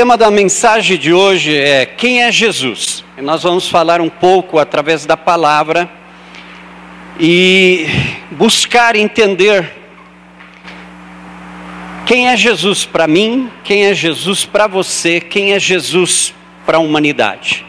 [0.00, 3.04] tema da mensagem de hoje é Quem é Jesus?
[3.18, 5.90] E nós vamos falar um pouco através da palavra
[7.20, 7.84] e
[8.30, 9.70] buscar entender
[12.06, 16.32] quem é Jesus para mim, quem é Jesus para você, quem é Jesus
[16.64, 17.66] para a humanidade.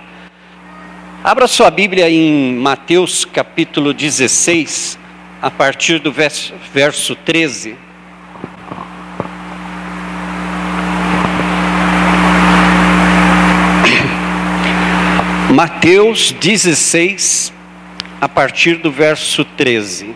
[1.22, 4.98] Abra sua Bíblia em Mateus capítulo 16,
[5.42, 7.91] a partir do verso, verso 13.
[15.52, 17.52] Mateus 16,
[18.22, 20.16] a partir do verso 13.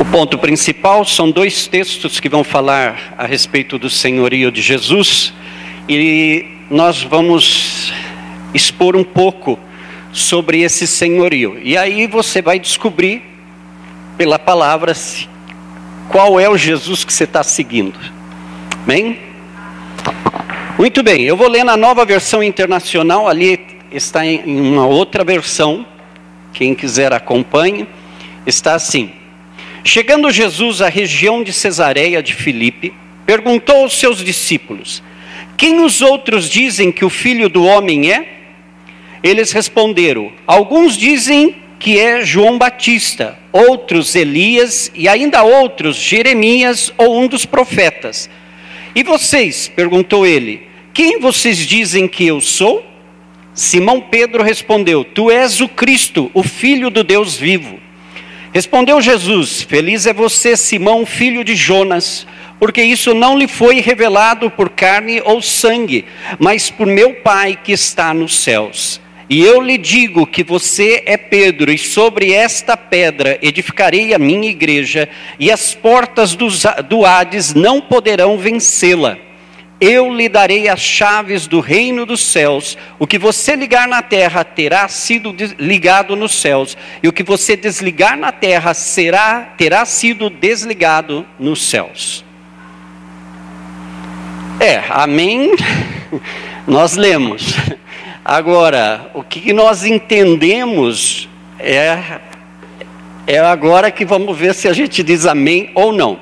[0.00, 5.34] O ponto principal são dois textos que vão falar a respeito do senhorio de Jesus
[5.88, 7.92] e nós vamos
[8.54, 9.58] expor um pouco
[10.12, 11.58] sobre esse senhorio.
[11.64, 13.24] E aí você vai descobrir
[14.16, 14.94] pela palavra
[16.08, 17.98] qual é o Jesus que você está seguindo.
[18.86, 19.18] Bem?
[20.78, 25.84] Muito bem, eu vou ler na nova versão internacional, ali está em uma outra versão,
[26.52, 27.86] quem quiser acompanhe,
[28.46, 29.10] está assim.
[29.84, 32.94] Chegando Jesus à região de Cesareia de Filipe,
[33.26, 35.02] perguntou aos seus discípulos:
[35.56, 38.38] Quem os outros dizem que o filho do homem é?
[39.22, 47.20] Eles responderam: Alguns dizem que é João Batista, outros Elias e ainda outros Jeremias ou
[47.20, 48.28] um dos profetas.
[48.94, 49.68] E vocês?
[49.68, 52.84] perguntou ele: Quem vocês dizem que eu sou?
[53.54, 57.78] Simão Pedro respondeu: Tu és o Cristo, o Filho do Deus vivo.
[58.52, 62.26] Respondeu Jesus: Feliz é você, Simão, filho de Jonas,
[62.58, 66.04] porque isso não lhe foi revelado por carne ou sangue,
[66.38, 69.00] mas por meu Pai que está nos céus.
[69.28, 74.48] E eu lhe digo que você é Pedro, e sobre esta pedra edificarei a minha
[74.48, 75.06] igreja,
[75.38, 79.18] e as portas do Hades não poderão vencê-la.
[79.80, 82.76] Eu lhe darei as chaves do reino dos céus.
[82.98, 87.54] O que você ligar na terra terá sido ligado nos céus, e o que você
[87.54, 92.24] desligar na terra será terá sido desligado nos céus.
[94.58, 95.52] É, amém.
[96.66, 97.54] Nós lemos.
[98.30, 101.26] Agora, o que nós entendemos
[101.58, 101.98] é,
[103.26, 106.20] é agora que vamos ver se a gente diz amém ou não.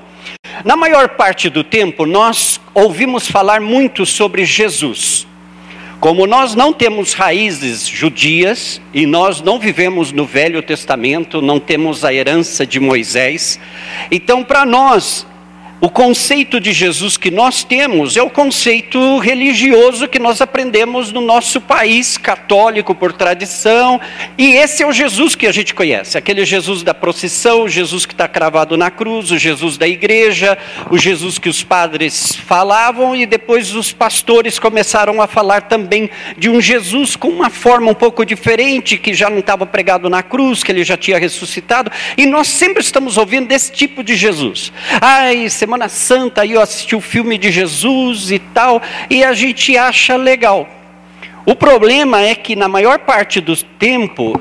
[0.65, 5.27] Na maior parte do tempo, nós ouvimos falar muito sobre Jesus.
[5.99, 12.05] Como nós não temos raízes judias e nós não vivemos no Velho Testamento, não temos
[12.05, 13.59] a herança de Moisés,
[14.13, 15.27] então para nós
[15.79, 21.21] o conceito de Jesus que nós temos é o conceito religioso que nós aprendemos no
[21.21, 24.01] nosso país católico por tradição,
[24.39, 28.07] e esse é o Jesus que a gente conhece, aquele Jesus da procissão, o Jesus
[28.07, 30.57] que está cravado na cruz, o Jesus da igreja,
[30.91, 36.49] o Jesus que os padres falavam, e depois os pastores começaram a falar também de
[36.49, 40.65] um Jesus com uma forma um pouco diferente, que já não estava pregado na cruz,
[40.65, 44.73] que ele já tinha ressuscitado, e nós sempre estamos ouvindo desse tipo de Jesus.
[45.03, 49.77] Ai, Semana Santa aí eu assisti o filme de Jesus e tal, e a gente
[49.77, 50.69] acha legal.
[51.45, 54.41] O problema é que na maior parte do tempo,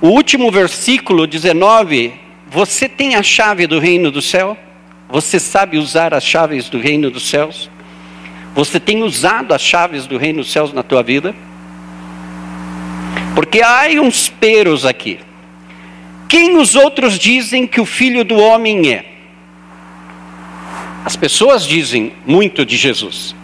[0.00, 2.12] o último versículo 19,
[2.48, 4.58] você tem a chave do reino do céu?
[5.08, 7.70] Você sabe usar as chaves do reino dos céus?
[8.52, 11.32] Você tem usado as chaves do reino dos céus na tua vida?
[13.36, 15.20] Porque há uns peros aqui.
[16.28, 19.13] Quem os outros dizem que o filho do homem é?
[21.04, 23.36] As pessoas dizem muito de Jesus.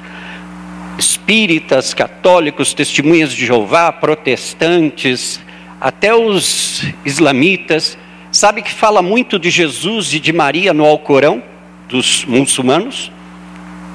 [0.99, 5.39] Espíritas, católicos, testemunhas de Jeová, protestantes,
[5.79, 7.99] até os islamitas,
[8.33, 11.43] sabe que fala muito de Jesus e de Maria no Alcorão
[11.87, 13.13] dos muçulmanos?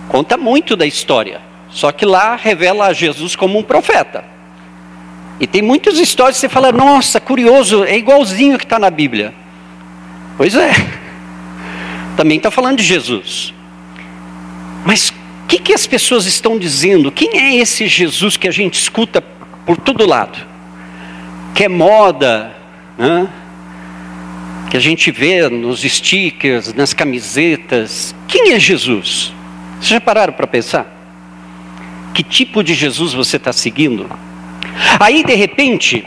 [0.09, 1.41] Conta muito da história,
[1.71, 4.23] só que lá revela Jesus como um profeta.
[5.39, 9.33] E tem muitas histórias que você fala, nossa, curioso, é igualzinho que está na Bíblia.
[10.37, 10.71] Pois é,
[12.15, 13.54] também está falando de Jesus.
[14.85, 17.11] Mas o que, que as pessoas estão dizendo?
[17.11, 19.21] Quem é esse Jesus que a gente escuta
[19.65, 20.37] por todo lado?
[21.53, 22.55] Que é moda,
[22.97, 23.27] né?
[24.69, 28.13] que a gente vê nos stickers, nas camisetas.
[28.27, 29.33] Quem é Jesus?
[29.75, 30.85] Vocês já pararam para pensar?
[32.13, 34.09] Que tipo de Jesus você está seguindo?
[34.99, 36.05] Aí, de repente,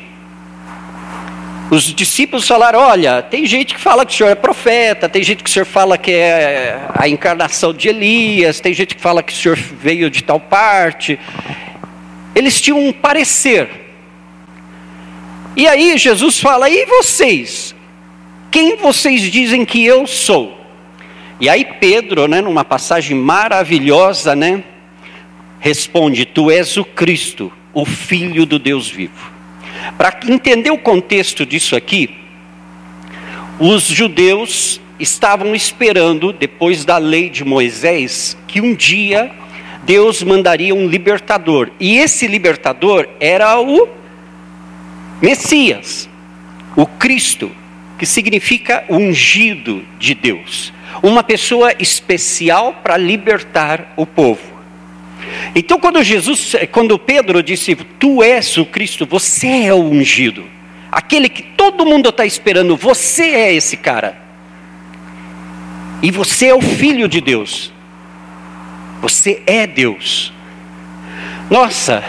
[1.71, 5.43] os discípulos falaram: Olha, tem gente que fala que o senhor é profeta, tem gente
[5.43, 9.33] que o senhor fala que é a encarnação de Elias, tem gente que fala que
[9.33, 11.19] o senhor veio de tal parte.
[12.35, 13.69] Eles tinham um parecer.
[15.57, 17.75] E aí Jesus fala: E vocês?
[18.51, 20.59] Quem vocês dizem que eu sou?
[21.39, 24.65] E aí Pedro, né, numa passagem maravilhosa, né,
[25.61, 29.38] responde: Tu és o Cristo, o Filho do Deus vivo.
[29.97, 32.11] Para entender o contexto disso aqui,
[33.59, 39.31] os judeus estavam esperando, depois da lei de Moisés, que um dia
[39.85, 41.71] Deus mandaria um libertador.
[41.81, 43.89] E esse libertador era o
[45.23, 46.09] Messias,
[46.77, 47.51] o Cristo,
[47.99, 50.73] que significa ungido de Deus.
[51.03, 54.58] Uma pessoa especial para libertar o povo.
[55.55, 60.45] Então, quando Jesus, quando Pedro disse, Tu és o Cristo, você é o ungido,
[60.91, 64.29] aquele que todo mundo está esperando, você é esse cara.
[66.03, 67.73] E você é o filho de Deus.
[69.01, 70.33] Você é Deus.
[71.51, 72.05] Nossa,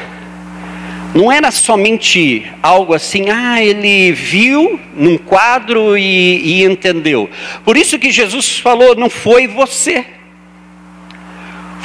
[1.13, 7.29] não era somente algo assim, ah, ele viu num quadro e, e entendeu.
[7.63, 10.05] Por isso que Jesus falou, não foi você.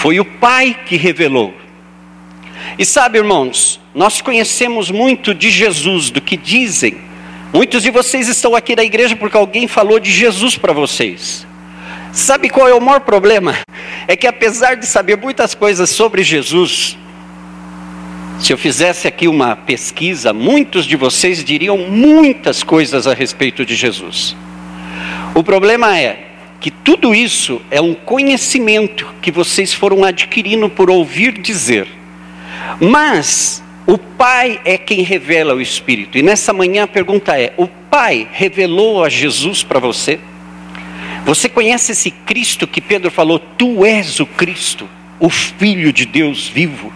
[0.04, 1.54] Foi o Pai que revelou.
[2.78, 6.98] E sabe, irmãos, nós conhecemos muito de Jesus, do que dizem.
[7.54, 11.46] Muitos de vocês estão aqui na igreja porque alguém falou de Jesus para vocês.
[12.12, 13.56] Sabe qual é o maior problema?
[14.06, 16.98] É que apesar de saber muitas coisas sobre Jesus,
[18.40, 23.74] se eu fizesse aqui uma pesquisa, muitos de vocês diriam muitas coisas a respeito de
[23.74, 24.36] Jesus.
[25.34, 31.38] O problema é que tudo isso é um conhecimento que vocês foram adquirindo por ouvir
[31.38, 31.86] dizer.
[32.80, 36.16] Mas o Pai é quem revela o Espírito.
[36.16, 40.18] E nessa manhã a pergunta é: o Pai revelou a Jesus para você?
[41.24, 44.88] Você conhece esse Cristo que Pedro falou: Tu és o Cristo,
[45.20, 46.92] o Filho de Deus vivo?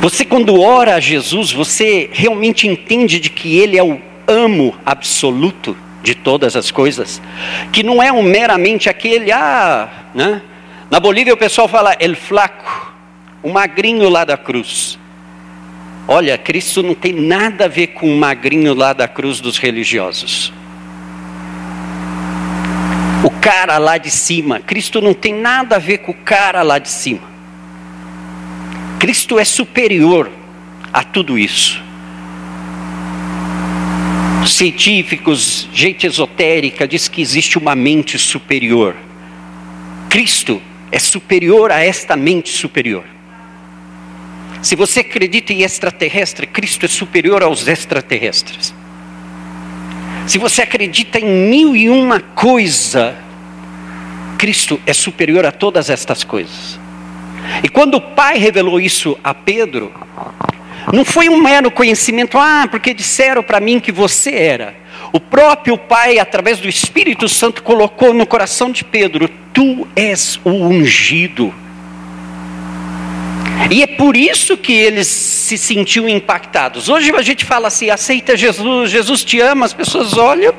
[0.00, 5.76] Você, quando ora a Jesus, você realmente entende de que Ele é o amo absoluto?
[6.06, 7.20] De todas as coisas,
[7.72, 10.40] que não é um meramente aquele, ah, né?
[10.88, 12.94] Na Bolívia o pessoal fala el flaco,
[13.42, 14.96] o magrinho lá da cruz.
[16.06, 20.52] Olha, Cristo não tem nada a ver com o magrinho lá da cruz dos religiosos.
[23.24, 26.78] O cara lá de cima, Cristo não tem nada a ver com o cara lá
[26.78, 27.28] de cima.
[29.00, 30.30] Cristo é superior
[30.92, 31.84] a tudo isso
[34.54, 38.94] científicos, gente esotérica diz que existe uma mente superior.
[40.08, 43.04] Cristo é superior a esta mente superior.
[44.62, 48.74] Se você acredita em extraterrestre, Cristo é superior aos extraterrestres.
[50.26, 53.16] Se você acredita em mil e uma coisa,
[54.38, 56.80] Cristo é superior a todas estas coisas.
[57.62, 59.92] E quando o Pai revelou isso a Pedro,
[60.92, 64.74] não foi um mero conhecimento, ah, porque disseram para mim que você era.
[65.12, 70.50] O próprio Pai, através do Espírito Santo, colocou no coração de Pedro: Tu és o
[70.50, 71.52] ungido.
[73.70, 76.88] E é por isso que eles se sentiam impactados.
[76.88, 80.54] Hoje a gente fala assim: aceita Jesus, Jesus te ama, as pessoas olham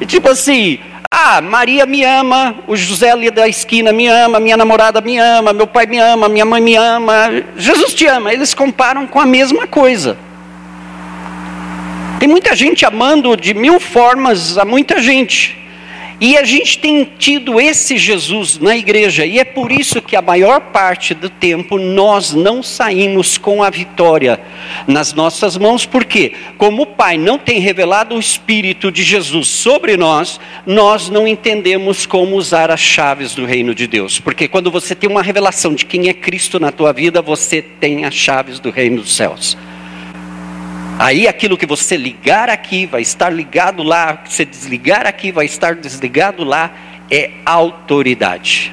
[0.00, 0.78] e tipo assim,
[1.10, 5.52] ah, Maria me ama, o José ali da esquina me ama, minha namorada me ama,
[5.52, 7.30] meu pai me ama, minha mãe me ama.
[7.56, 8.32] Jesus te ama.
[8.32, 10.18] Eles comparam com a mesma coisa.
[12.18, 15.56] Tem muita gente amando de mil formas a muita gente.
[16.18, 20.22] E a gente tem tido esse Jesus na igreja, e é por isso que a
[20.22, 24.40] maior parte do tempo nós não saímos com a vitória
[24.86, 29.96] nas nossas mãos, porque, como o Pai não tem revelado o Espírito de Jesus sobre
[29.98, 34.18] nós, nós não entendemos como usar as chaves do reino de Deus.
[34.18, 38.06] Porque quando você tem uma revelação de quem é Cristo na tua vida, você tem
[38.06, 39.56] as chaves do reino dos céus.
[40.98, 45.44] Aí aquilo que você ligar aqui vai estar ligado lá, que você desligar aqui vai
[45.44, 46.72] estar desligado lá,
[47.10, 48.72] é autoridade.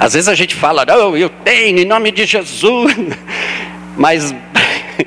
[0.00, 2.92] Às vezes a gente fala, não, eu tenho em nome de Jesus,
[3.96, 4.34] mas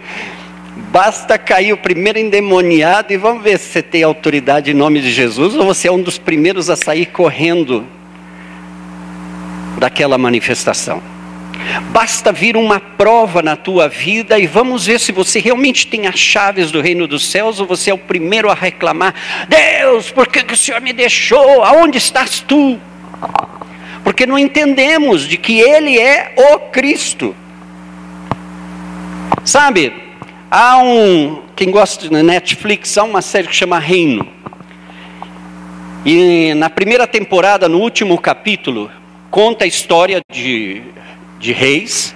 [0.89, 5.11] basta cair o primeiro endemoniado e vamos ver se você tem autoridade em nome de
[5.11, 7.85] Jesus ou você é um dos primeiros a sair correndo
[9.77, 11.12] daquela manifestação.
[11.91, 16.19] Basta vir uma prova na tua vida e vamos ver se você realmente tem as
[16.19, 19.13] chaves do reino dos céus ou você é o primeiro a reclamar:
[19.47, 21.63] Deus, por que, que o Senhor me deixou?
[21.63, 22.79] Aonde estás tu?
[24.03, 27.35] Porque não entendemos de que Ele é o Cristo.
[29.45, 29.93] Sabe,
[30.49, 34.27] há um, quem gosta de Netflix, há uma série que chama Reino.
[36.05, 38.91] E na primeira temporada, no último capítulo,
[39.31, 40.81] conta a história de
[41.43, 42.15] de reis,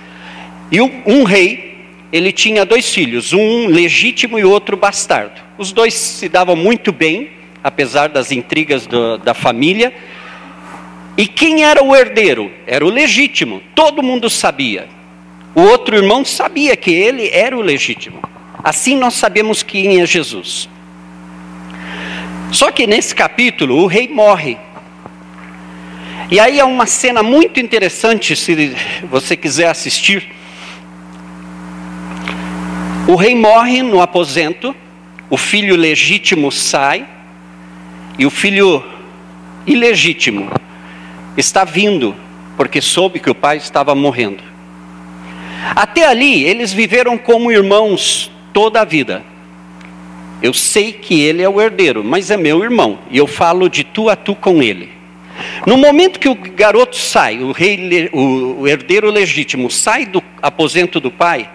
[0.71, 1.75] e um rei,
[2.11, 5.41] ele tinha dois filhos, um legítimo e outro bastardo.
[5.57, 7.29] Os dois se davam muito bem,
[7.61, 9.93] apesar das intrigas do, da família.
[11.17, 12.49] E quem era o herdeiro?
[12.65, 14.87] Era o legítimo, todo mundo sabia.
[15.53, 18.21] O outro irmão sabia que ele era o legítimo.
[18.63, 20.69] Assim nós sabemos quem é Jesus.
[22.51, 24.57] Só que nesse capítulo o rei morre.
[26.29, 28.75] E aí é uma cena muito interessante, se
[29.09, 30.27] você quiser assistir.
[33.07, 34.75] O rei morre no aposento,
[35.29, 37.07] o filho legítimo sai,
[38.19, 38.83] e o filho
[39.65, 40.51] ilegítimo
[41.37, 42.13] está vindo,
[42.57, 44.43] porque soube que o pai estava morrendo.
[45.73, 49.23] Até ali, eles viveram como irmãos toda a vida.
[50.41, 53.85] Eu sei que ele é o herdeiro, mas é meu irmão, e eu falo de
[53.85, 54.96] tu a tu com ele.
[55.65, 61.11] No momento que o garoto sai, o, rei, o herdeiro legítimo sai do aposento do
[61.11, 61.49] pai,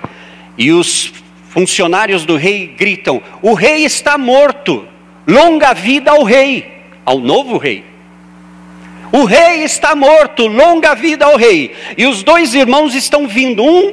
[0.57, 1.13] e os
[1.49, 4.87] funcionários do rei gritam: O rei está morto,
[5.27, 6.67] longa vida ao rei,
[7.05, 7.85] ao novo rei.
[9.13, 11.75] O rei está morto, longa vida ao rei.
[11.99, 13.93] E os dois irmãos estão vindo, um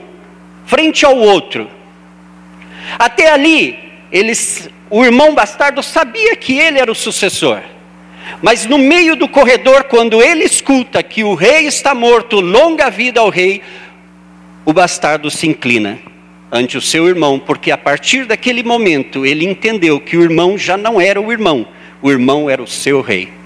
[0.66, 1.70] frente ao outro.
[2.98, 3.78] Até ali,
[4.12, 7.62] eles, o irmão bastardo sabia que ele era o sucessor.
[8.42, 13.20] Mas no meio do corredor, quando ele escuta que o rei está morto, longa vida
[13.20, 13.62] ao rei,
[14.66, 16.00] o bastardo se inclina
[16.52, 20.78] ante o seu irmão, porque a partir daquele momento ele entendeu que o irmão já
[20.78, 21.68] não era o irmão,
[22.02, 23.40] o irmão era o seu rei.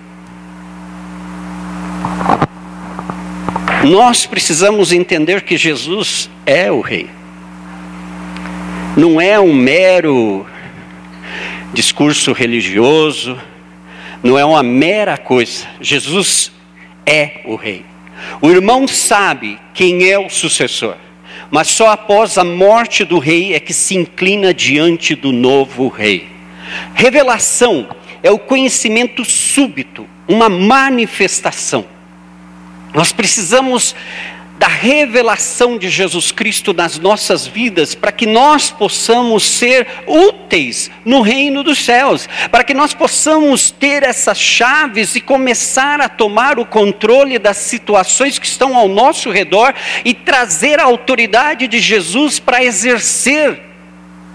[3.83, 7.09] Nós precisamos entender que Jesus é o Rei.
[8.95, 10.45] Não é um mero
[11.73, 13.37] discurso religioso,
[14.23, 15.67] não é uma mera coisa.
[15.81, 16.51] Jesus
[17.05, 17.85] é o Rei.
[18.41, 20.95] O irmão sabe quem é o sucessor,
[21.51, 26.27] mas só após a morte do rei é que se inclina diante do novo rei.
[26.95, 27.89] Revelação
[28.21, 31.85] é o conhecimento súbito, uma manifestação.
[32.93, 33.95] Nós precisamos
[34.57, 41.21] da revelação de Jesus Cristo nas nossas vidas, para que nós possamos ser úteis no
[41.21, 46.65] reino dos céus, para que nós possamos ter essas chaves e começar a tomar o
[46.65, 49.73] controle das situações que estão ao nosso redor
[50.05, 53.59] e trazer a autoridade de Jesus para exercer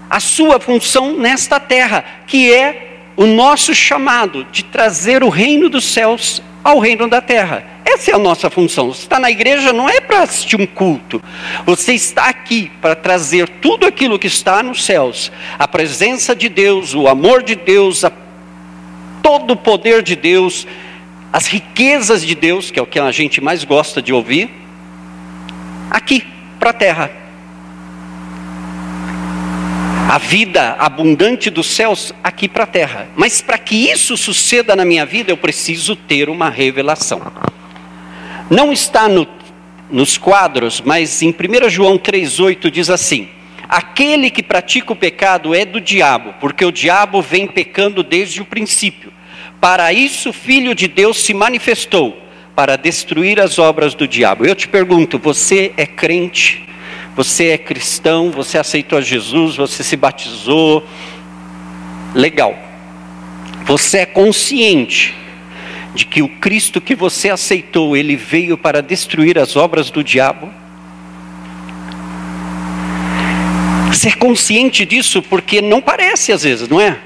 [0.09, 5.85] a sua função nesta terra, que é o nosso chamado de trazer o reino dos
[5.85, 7.63] céus ao reino da terra.
[7.91, 8.93] Essa é a nossa função.
[8.93, 11.21] Você está na igreja não é para assistir um culto.
[11.65, 16.93] Você está aqui para trazer tudo aquilo que está nos céus, a presença de Deus,
[16.93, 18.11] o amor de Deus, a,
[19.23, 20.67] todo o poder de Deus,
[21.33, 24.51] as riquezas de Deus, que é o que a gente mais gosta de ouvir,
[25.89, 26.23] aqui
[26.59, 27.11] para a terra
[30.09, 33.07] a vida abundante dos céus aqui para a terra.
[33.15, 37.21] Mas para que isso suceda na minha vida, eu preciso ter uma revelação.
[38.49, 39.27] Não está no,
[39.91, 43.29] nos quadros, mas em 1 João 3,8 diz assim:
[43.67, 48.45] Aquele que pratica o pecado é do diabo, porque o diabo vem pecando desde o
[48.45, 49.13] princípio.
[49.61, 52.17] Para isso o Filho de Deus se manifestou,
[52.55, 54.45] para destruir as obras do diabo.
[54.45, 56.67] Eu te pergunto, você é crente?
[57.15, 60.83] Você é cristão, você aceitou Jesus, você se batizou.
[62.15, 62.57] Legal.
[63.65, 65.13] Você é consciente
[65.93, 70.49] de que o Cristo que você aceitou, ele veio para destruir as obras do diabo?
[74.05, 76.97] É consciente disso porque não parece às vezes, não é?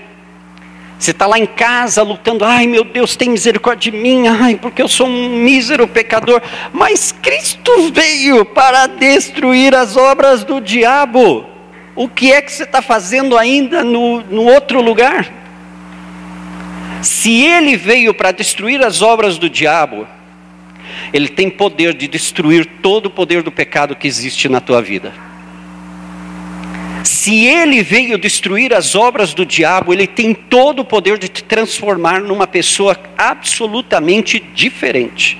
[1.04, 4.82] Você está lá em casa lutando, ai meu Deus, tem misericórdia de mim, ai, porque
[4.82, 6.42] eu sou um mísero pecador.
[6.72, 11.46] Mas Cristo veio para destruir as obras do diabo.
[11.96, 15.43] O que é que você está fazendo ainda no, no outro lugar?
[17.04, 20.08] Se ele veio para destruir as obras do diabo,
[21.12, 25.14] ele tem poder de destruir todo o poder do pecado que existe na tua vida.
[27.04, 31.44] Se ele veio destruir as obras do diabo, ele tem todo o poder de te
[31.44, 35.38] transformar numa pessoa absolutamente diferente.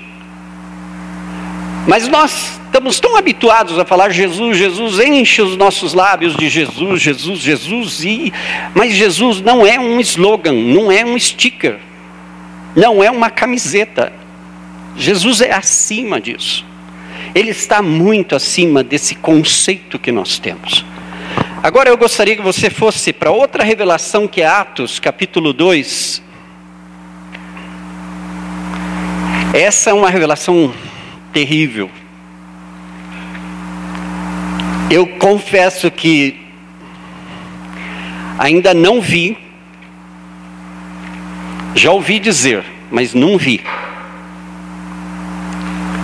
[1.86, 7.00] Mas nós estamos tão habituados a falar Jesus, Jesus, enche os nossos lábios de Jesus,
[7.00, 8.32] Jesus, Jesus, e
[8.74, 11.78] mas Jesus não é um slogan, não é um sticker,
[12.74, 14.12] não é uma camiseta.
[14.96, 16.64] Jesus é acima disso.
[17.34, 20.84] Ele está muito acima desse conceito que nós temos.
[21.62, 26.22] Agora eu gostaria que você fosse para outra revelação que é Atos, capítulo 2.
[29.52, 30.72] Essa é uma revelação
[31.34, 31.90] terrível.
[34.90, 36.40] Eu confesso que
[38.38, 39.44] ainda não vi
[41.76, 43.60] Já ouvi dizer, mas não vi.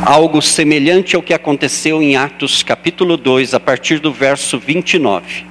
[0.04, 5.46] Algo semelhante ao que aconteceu em Atos capítulo 2, a partir do verso 29.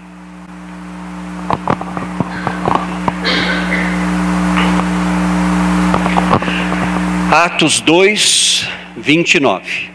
[7.31, 8.67] Atos 2,
[9.01, 9.89] 29.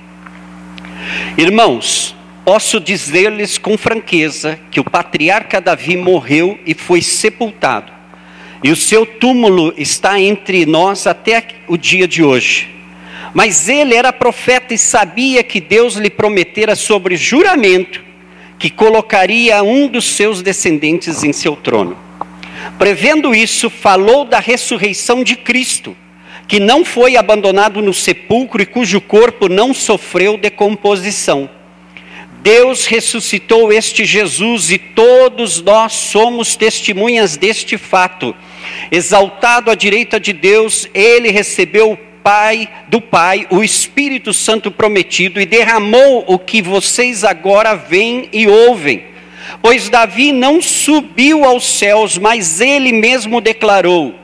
[1.37, 7.93] Irmãos, posso dizer-lhes com franqueza que o patriarca Davi morreu e foi sepultado,
[8.63, 12.71] e o seu túmulo está entre nós até o dia de hoje.
[13.33, 18.03] Mas ele era profeta e sabia que Deus lhe prometera sobre juramento
[18.59, 21.99] que colocaria um dos seus descendentes em seu trono.
[22.79, 25.97] Prevendo isso, falou da ressurreição de Cristo
[26.47, 31.49] que não foi abandonado no sepulcro e cujo corpo não sofreu decomposição.
[32.43, 38.37] Deus ressuscitou este Jesus e todos nós somos testemunhas deste fato.
[38.91, 45.41] Exaltado à direita de Deus, ele recebeu o Pai do Pai, o Espírito Santo prometido
[45.41, 49.05] e derramou o que vocês agora veem e ouvem.
[49.63, 54.15] Pois Davi não subiu aos céus, mas ele mesmo declarou: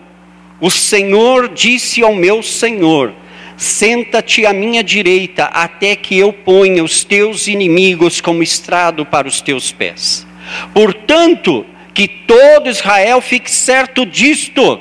[0.61, 3.15] o Senhor disse ao meu Senhor:
[3.57, 9.41] Senta-te à minha direita, até que eu ponha os teus inimigos como estrado para os
[9.41, 10.27] teus pés.
[10.75, 11.65] Portanto,
[11.95, 14.81] que todo Israel fique certo disto: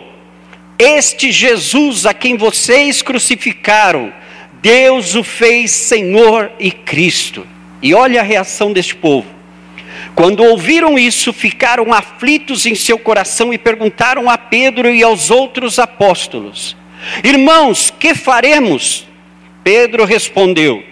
[0.78, 4.14] este Jesus a quem vocês crucificaram,
[4.62, 7.46] Deus o fez Senhor e Cristo.
[7.82, 9.39] E olha a reação deste povo.
[10.16, 15.80] Quando ouviram isso, ficaram aflitos em seu coração e perguntaram a Pedro e aos outros
[15.80, 16.76] apóstolos:
[17.24, 19.08] Irmãos, que faremos?
[19.64, 20.84] Pedro respondeu: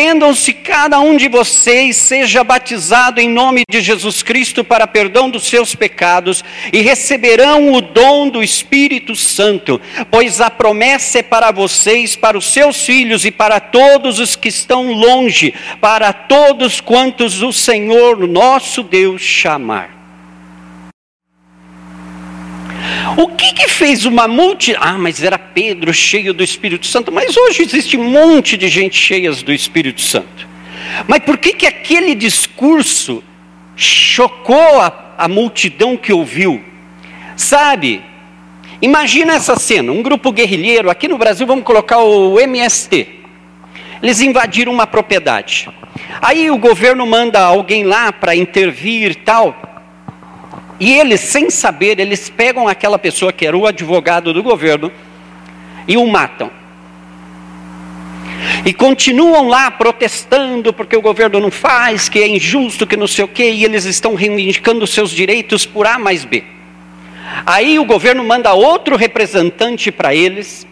[0.00, 5.42] Arrependam-se cada um de vocês, seja batizado em nome de Jesus Cristo para perdão dos
[5.42, 9.78] seus pecados e receberão o dom do Espírito Santo,
[10.10, 14.48] pois a promessa é para vocês, para os seus filhos e para todos os que
[14.48, 19.99] estão longe, para todos quantos o Senhor nosso Deus chamar.
[23.16, 24.80] O que, que fez uma multidão?
[24.82, 27.12] Ah, mas era Pedro cheio do Espírito Santo.
[27.12, 30.48] Mas hoje existe um monte de gente cheia do Espírito Santo.
[31.06, 33.22] Mas por que, que aquele discurso
[33.76, 36.62] chocou a, a multidão que ouviu?
[37.36, 38.02] Sabe,
[38.82, 43.20] imagina essa cena: um grupo guerrilheiro, aqui no Brasil vamos colocar o MST.
[44.02, 45.68] Eles invadiram uma propriedade.
[46.22, 49.69] Aí o governo manda alguém lá para intervir tal.
[50.80, 54.90] E eles, sem saber, eles pegam aquela pessoa que era o advogado do governo
[55.86, 56.50] e o matam.
[58.64, 63.26] E continuam lá protestando porque o governo não faz, que é injusto, que não sei
[63.26, 66.42] o quê, e eles estão reivindicando seus direitos por A mais B.
[67.44, 70.66] Aí o governo manda outro representante para eles,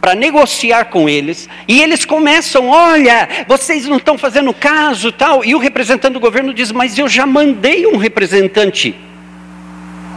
[0.00, 5.54] para negociar com eles, e eles começam, olha, vocês não estão fazendo caso, tal, e
[5.54, 8.94] o representante do governo diz, mas eu já mandei um representante.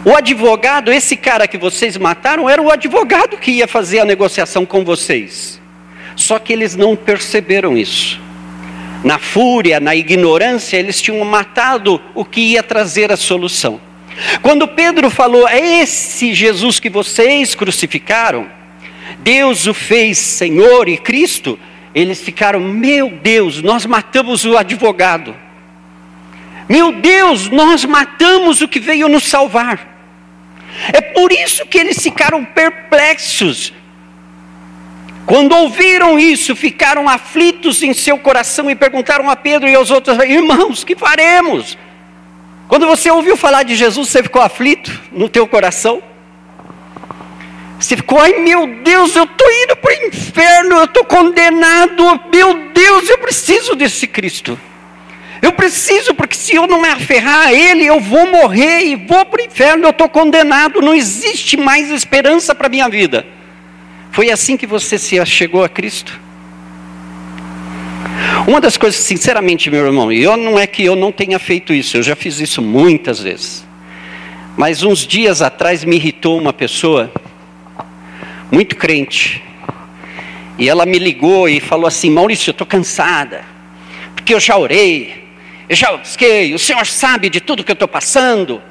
[0.06, 4.64] O advogado, esse cara que vocês mataram, era o advogado que ia fazer a negociação
[4.64, 5.60] com vocês.
[6.16, 8.22] Só que eles não perceberam isso.
[9.04, 13.82] Na fúria, na ignorância, eles tinham matado o que ia trazer a solução.
[14.44, 18.48] Quando Pedro falou, é esse Jesus que vocês crucificaram,
[19.20, 21.58] Deus o fez Senhor e Cristo,
[21.96, 25.36] eles ficaram, meu Deus, nós matamos o advogado.
[26.70, 29.95] Meu Deus, nós matamos o que veio nos salvar.
[30.92, 33.74] É por isso que eles ficaram perplexos.
[35.26, 40.18] Quando ouviram isso, ficaram aflitos em seu coração e perguntaram a Pedro e aos outros:
[40.20, 41.78] Irmãos, que faremos?
[42.68, 46.02] Quando você ouviu falar de Jesus, você ficou aflito no teu coração?
[47.80, 52.72] Você ficou, ai meu Deus, eu estou indo para o inferno, eu estou condenado, meu
[52.72, 54.60] Deus, eu preciso desse Cristo.
[55.42, 59.26] Eu preciso, porque se eu não me aferrar a Ele, eu vou morrer e vou
[59.26, 63.26] para o inferno, eu estou condenado, não existe mais esperança para a minha vida.
[64.12, 66.20] Foi assim que você se chegou a Cristo?
[68.48, 71.74] Uma das coisas, sinceramente, meu irmão, e eu não é que eu não tenha feito
[71.74, 73.66] isso, eu já fiz isso muitas vezes.
[74.56, 77.12] Mas uns dias atrás me irritou uma pessoa,
[78.52, 79.44] muito crente,
[80.58, 83.44] e ela me ligou e falou assim: Maurício, eu estou cansada,
[84.16, 85.25] porque eu já orei,
[85.68, 88.62] eu já busquei, o Senhor sabe de tudo que eu estou passando.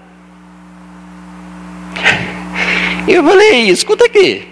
[3.07, 4.47] Eu falei, escuta aqui.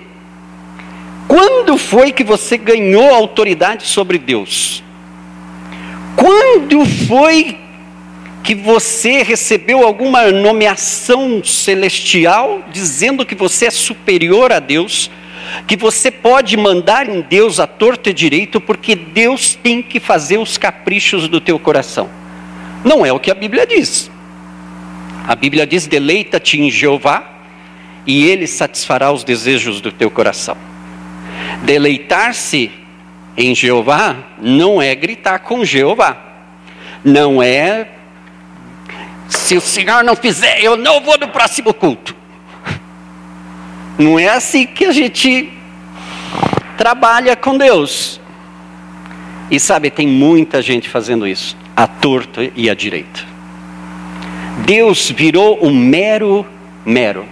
[1.28, 4.82] Quando foi que você ganhou autoridade sobre Deus?
[6.16, 7.58] Quando foi
[8.42, 15.10] que você recebeu alguma nomeação celestial dizendo que você é superior a Deus,
[15.66, 20.38] que você pode mandar em Deus a torta e direito, porque Deus tem que fazer
[20.38, 22.21] os caprichos do teu coração.
[22.84, 24.10] Não é o que a Bíblia diz.
[25.26, 27.24] A Bíblia diz: deleita-te em Jeová,
[28.06, 30.56] e Ele satisfará os desejos do teu coração.
[31.62, 32.70] Deleitar-se
[33.36, 36.16] em Jeová não é gritar com Jeová,
[37.04, 37.88] não é
[39.28, 42.14] se o Senhor não fizer, eu não vou no próximo culto.
[43.98, 45.50] Não é assim que a gente
[46.76, 48.20] trabalha com Deus.
[49.50, 53.20] E sabe, tem muita gente fazendo isso, a torta e a direita.
[54.66, 56.46] Deus virou um mero
[56.84, 57.24] mero.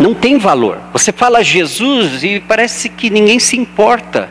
[0.00, 0.80] Não tem valor.
[0.92, 4.28] Você fala Jesus e parece que ninguém se importa.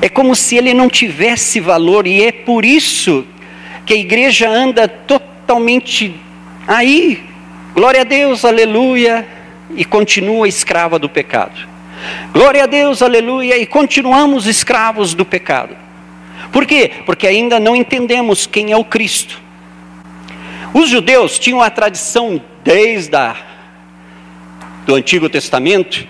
[0.00, 3.26] É como se ele não tivesse valor, e é por isso
[3.84, 6.14] que a igreja anda totalmente
[6.66, 7.24] aí,
[7.74, 9.26] glória a Deus, aleluia,
[9.74, 11.58] e continua escrava do pecado.
[12.32, 15.76] Glória a Deus, aleluia, e continuamos escravos do pecado.
[16.52, 16.90] Por quê?
[17.04, 19.40] Porque ainda não entendemos quem é o Cristo.
[20.72, 23.36] Os judeus tinham a tradição desde a,
[24.86, 26.06] do Antigo Testamento,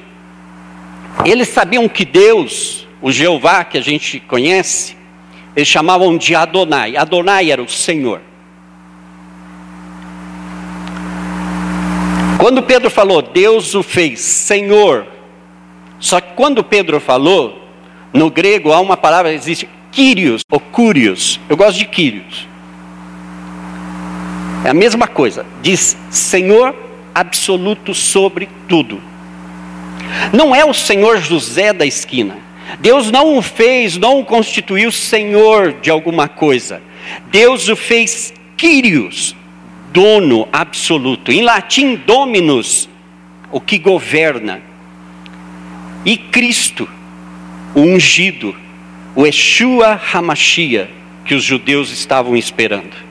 [1.24, 4.96] eles sabiam que Deus o Jeová que a gente conhece,
[5.54, 6.96] eles chamavam de Adonai.
[6.96, 8.20] Adonai era o Senhor.
[12.38, 15.06] Quando Pedro falou, Deus o fez Senhor.
[15.98, 17.62] Só que quando Pedro falou,
[18.12, 21.40] no grego há uma palavra, existe Kyrios ou Curios.
[21.48, 22.46] Eu gosto de Kyrios.
[24.64, 25.44] É a mesma coisa.
[25.62, 26.74] Diz Senhor
[27.14, 29.00] absoluto sobre tudo.
[30.32, 32.36] Não é o Senhor José da esquina.
[32.80, 36.82] Deus não o fez, não o constituiu senhor de alguma coisa.
[37.30, 39.34] Deus o fez Kyrios,
[39.90, 41.32] dono absoluto.
[41.32, 42.88] Em latim, dominus,
[43.50, 44.60] o que governa.
[46.04, 46.88] E Cristo,
[47.74, 48.54] o ungido,
[49.14, 50.90] o Yeshua Hamashia,
[51.24, 53.08] que os judeus estavam esperando.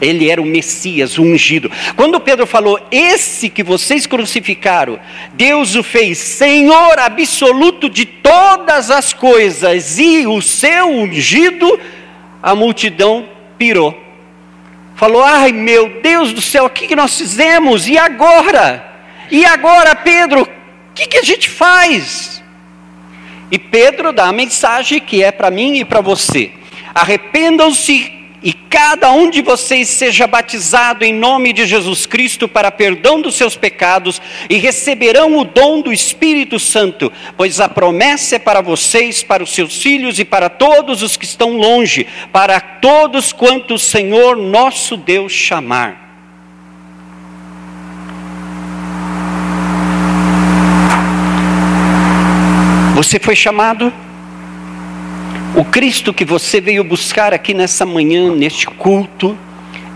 [0.00, 1.70] Ele era o Messias, o ungido.
[1.94, 4.98] Quando Pedro falou, esse que vocês crucificaram,
[5.34, 11.78] Deus o fez Senhor absoluto de todas as coisas, e o seu ungido,
[12.42, 13.98] a multidão pirou.
[14.96, 17.86] Falou, ai meu Deus do céu, o que nós fizemos?
[17.86, 18.86] E agora?
[19.30, 20.48] E agora, Pedro,
[20.90, 22.42] o que, que a gente faz?
[23.50, 26.52] E Pedro dá a mensagem que é para mim e para você:
[26.94, 33.20] arrependam-se e cada um de vocês seja batizado em nome de Jesus Cristo para perdão
[33.20, 38.62] dos seus pecados e receberão o dom do Espírito Santo, pois a promessa é para
[38.62, 43.74] vocês, para os seus filhos e para todos os que estão longe, para todos quanto
[43.74, 46.09] o Senhor nosso Deus chamar.
[53.02, 53.90] Você foi chamado?
[55.56, 59.38] O Cristo que você veio buscar aqui nessa manhã, neste culto,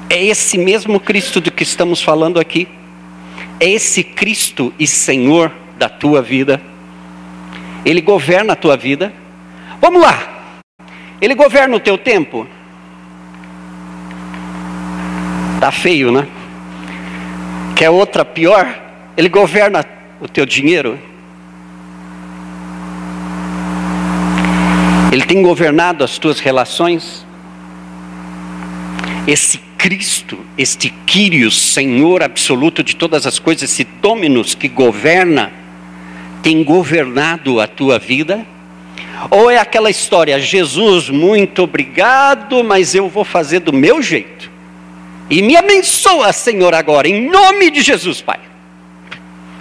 [0.09, 2.67] é esse mesmo Cristo do que estamos falando aqui?
[3.61, 6.59] É esse Cristo e Senhor da tua vida?
[7.85, 9.12] Ele governa a tua vida?
[9.83, 10.55] Vamos lá!
[11.21, 12.47] Ele governa o teu tempo?
[15.61, 16.27] Tá feio, né?
[17.77, 18.67] Quer outra pior?
[19.14, 19.85] Ele governa
[20.23, 20.99] o teu dinheiro?
[25.14, 27.24] Ele tem governado as tuas relações?
[29.29, 35.53] Esse Cristo, este Quírios, Senhor absoluto de todas as coisas, esse Dominus que governa,
[36.42, 38.44] tem governado a tua vida?
[39.31, 44.50] Ou é aquela história, Jesus, muito obrigado, mas eu vou fazer do meu jeito.
[45.31, 48.40] E me abençoa, Senhor, agora, em nome de Jesus, Pai.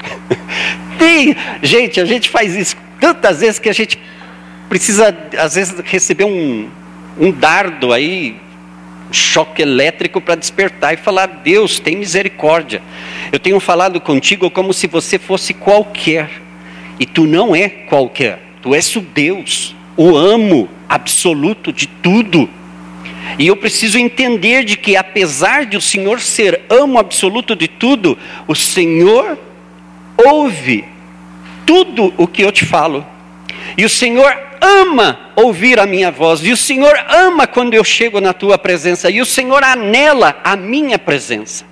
[0.97, 3.99] Tem, gente, a gente faz isso tantas vezes que a gente
[4.73, 6.67] precisa, às vezes, receber um,
[7.19, 8.35] um dardo aí,
[9.07, 12.81] um choque elétrico para despertar e falar: Deus, tem misericórdia.
[13.31, 16.27] Eu tenho falado contigo como se você fosse qualquer,
[16.99, 22.49] e tu não é qualquer, tu és o Deus, o amo absoluto de tudo.
[23.37, 28.17] E eu preciso entender de que apesar de o Senhor ser amo absoluto de tudo,
[28.47, 29.37] o Senhor
[30.17, 30.83] ouve
[31.63, 33.05] tudo o que eu te falo.
[33.77, 38.21] E o Senhor ama ouvir a minha voz, e o Senhor ama quando eu chego
[38.21, 41.65] na tua presença, e o Senhor anela a minha presença.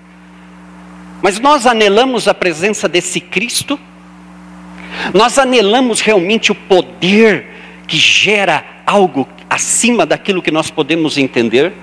[1.22, 3.80] Mas nós anelamos a presença desse Cristo?
[5.14, 7.46] Nós anelamos realmente o poder
[7.88, 11.74] que gera algo acima daquilo que nós podemos entender?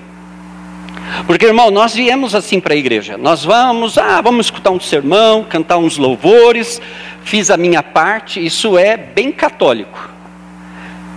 [1.25, 3.17] Porque, irmão, nós viemos assim para a igreja.
[3.17, 6.81] Nós vamos, ah, vamos escutar um sermão, cantar uns louvores,
[7.23, 10.18] fiz a minha parte, isso é bem católico.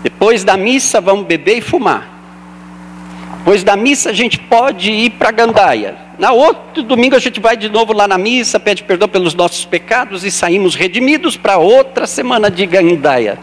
[0.03, 2.09] Depois da missa, vamos beber e fumar.
[3.39, 5.97] Depois da missa, a gente pode ir para gandaia.
[6.19, 9.65] Na outro domingo, a gente vai de novo lá na missa, pede perdão pelos nossos
[9.65, 13.39] pecados e saímos redimidos para outra semana de gandaia.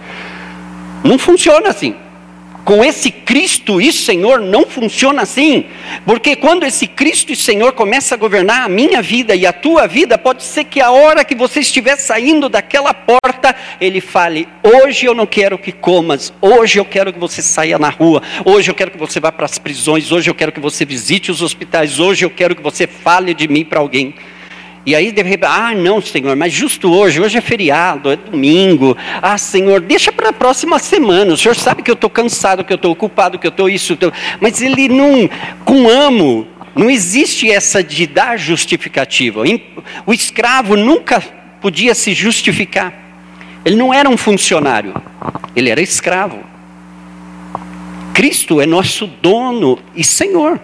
[1.04, 1.96] Não funciona assim
[2.70, 5.66] com esse Cristo e Senhor não funciona assim,
[6.06, 9.88] porque quando esse Cristo e Senhor começa a governar a minha vida e a tua
[9.88, 15.08] vida, pode ser que a hora que você estiver saindo daquela porta, ele fale: Hoje
[15.08, 18.76] eu não quero que comas, hoje eu quero que você saia na rua, hoje eu
[18.76, 22.00] quero que você vá para as prisões, hoje eu quero que você visite os hospitais,
[22.00, 24.14] hoje eu quero que você fale de mim para alguém.
[24.90, 28.98] E aí, de repente, ah, não, Senhor, mas justo hoje, hoje é feriado, é domingo.
[29.22, 31.32] Ah, Senhor, deixa para a próxima semana.
[31.32, 33.96] O Senhor sabe que eu estou cansado, que eu estou ocupado, que eu estou isso.
[33.96, 34.12] Tô...
[34.42, 35.30] Mas ele não,
[35.64, 39.44] com amo, não existe essa de dar justificativa.
[40.08, 41.22] O escravo nunca
[41.62, 42.92] podia se justificar.
[43.64, 44.96] Ele não era um funcionário,
[45.56, 46.40] ele era escravo.
[48.12, 50.60] Cristo é nosso dono e Senhor.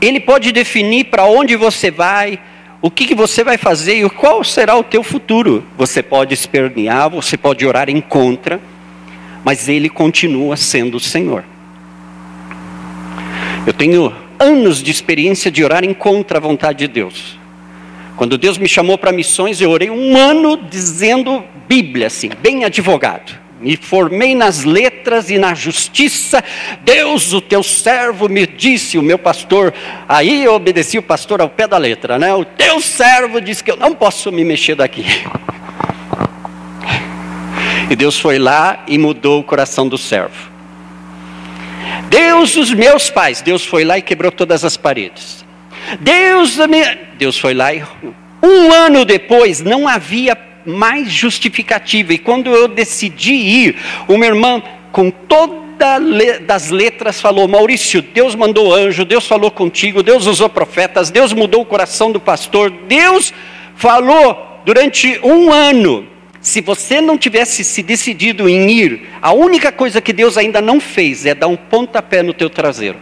[0.00, 2.40] Ele pode definir para onde você vai,
[2.80, 5.64] o que, que, você vai fazer e qual será o teu futuro.
[5.76, 8.60] Você pode espernear, você pode orar em contra,
[9.44, 11.44] mas Ele continua sendo o Senhor.
[13.66, 17.38] Eu tenho anos de experiência de orar em contra a vontade de Deus.
[18.16, 23.45] Quando Deus me chamou para missões, eu orei um ano dizendo Bíblia, assim, bem advogado
[23.60, 26.42] me formei nas letras e na justiça.
[26.82, 29.72] Deus, o teu servo, me disse, o meu pastor,
[30.08, 32.34] aí eu obedeci o pastor ao pé da letra, né?
[32.34, 35.04] O teu servo disse que eu não posso me mexer daqui.
[37.88, 40.50] E Deus foi lá e mudou o coração do servo.
[42.08, 45.44] Deus, os meus pais, Deus foi lá e quebrou todas as paredes.
[46.00, 46.56] Deus,
[47.16, 47.84] Deus foi lá e
[48.42, 50.34] um ano depois não havia
[50.66, 52.12] mais justificativa.
[52.12, 53.76] E quando eu decidi ir,
[54.08, 55.66] uma irmã com toda
[56.40, 61.62] das letras falou: Maurício, Deus mandou anjo, Deus falou contigo, Deus usou profetas, Deus mudou
[61.62, 63.32] o coração do pastor, Deus
[63.74, 66.08] falou durante um ano.
[66.40, 70.80] Se você não tivesse se decidido em ir, a única coisa que Deus ainda não
[70.80, 72.98] fez é dar um pontapé no teu traseiro.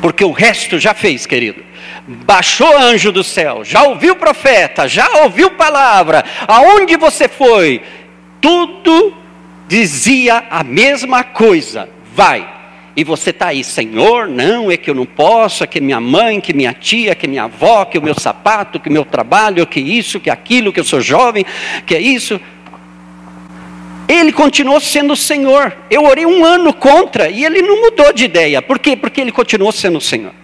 [0.00, 1.71] Porque o resto já fez, querido
[2.06, 7.82] baixou anjo do céu, já ouviu profeta, já ouviu palavra, aonde você foi,
[8.40, 9.14] tudo
[9.68, 12.48] dizia a mesma coisa, vai.
[12.94, 16.40] E você está aí, Senhor, não, é que eu não posso, é que minha mãe,
[16.40, 19.80] que minha tia, que minha avó, que o meu sapato, que o meu trabalho, que
[19.80, 21.46] isso, que aquilo, que eu sou jovem,
[21.86, 22.38] que é isso.
[24.06, 25.74] Ele continuou sendo o Senhor.
[25.88, 28.60] Eu orei um ano contra e ele não mudou de ideia.
[28.60, 28.94] Por quê?
[28.94, 30.41] Porque ele continuou sendo o Senhor.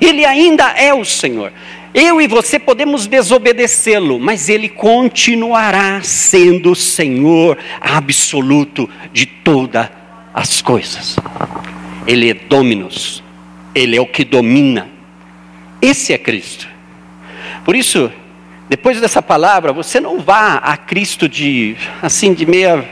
[0.00, 1.52] Ele ainda é o Senhor.
[1.92, 9.88] Eu e você podemos desobedecê-lo, mas ele continuará sendo o Senhor absoluto de todas
[10.32, 11.16] as coisas.
[12.06, 13.22] Ele é dominus,
[13.74, 14.88] ele é o que domina.
[15.82, 16.68] Esse é Cristo.
[17.64, 18.10] Por isso,
[18.68, 22.88] depois dessa palavra, você não vá a Cristo de assim de meia,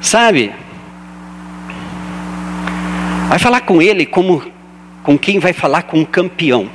[0.00, 0.52] sabe?
[3.28, 4.51] Vai falar com ele como
[5.02, 6.70] com quem vai falar com um campeão.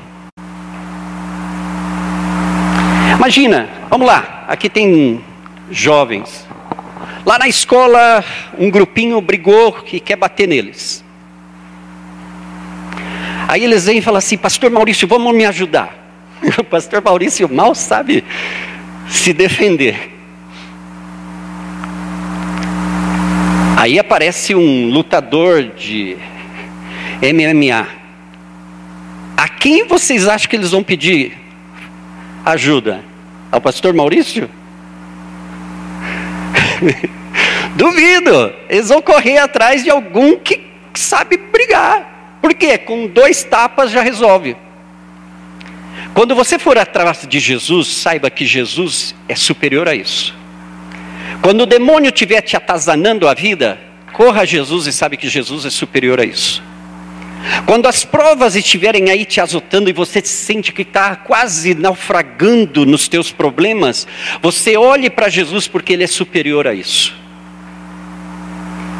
[3.15, 5.23] Imagina, vamos lá, aqui tem
[5.71, 6.47] jovens.
[7.25, 8.23] Lá na escola,
[8.57, 11.03] um grupinho brigou que quer bater neles.
[13.47, 15.95] Aí eles vêm e falam assim: Pastor Maurício, vamos me ajudar.
[16.59, 18.23] O pastor Maurício mal sabe
[19.09, 20.13] se defender.
[23.75, 26.17] Aí aparece um lutador de
[27.21, 27.87] MMA.
[29.37, 31.37] A quem vocês acham que eles vão pedir
[32.43, 33.05] ajuda?
[33.51, 34.49] Ao pastor Maurício?
[37.77, 38.51] Duvido.
[38.67, 42.39] Eles vão correr atrás de algum que sabe brigar.
[42.41, 42.79] Por quê?
[42.79, 44.57] Com dois tapas já resolve.
[46.15, 50.33] Quando você for atrás de Jesus, saiba que Jesus é superior a isso.
[51.43, 53.79] Quando o demônio estiver te atazanando a vida,
[54.13, 56.63] corra a Jesus e sabe que Jesus é superior a isso.
[57.65, 63.07] Quando as provas estiverem aí te azotando e você sente que está quase naufragando nos
[63.07, 64.07] teus problemas,
[64.41, 67.27] você olhe para Jesus porque Ele é superior a isso.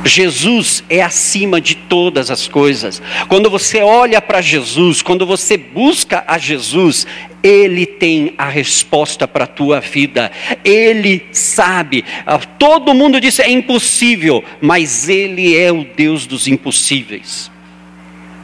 [0.07, 3.01] Jesus é acima de todas as coisas.
[3.27, 7.05] Quando você olha para Jesus, quando você busca a Jesus,
[7.43, 10.31] Ele tem a resposta para a tua vida.
[10.63, 12.05] Ele sabe.
[12.25, 17.51] Ah, todo mundo diz é impossível, mas Ele é o Deus dos impossíveis.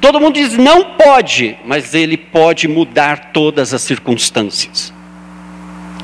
[0.03, 4.93] Todo mundo diz não pode, mas Ele pode mudar todas as circunstâncias.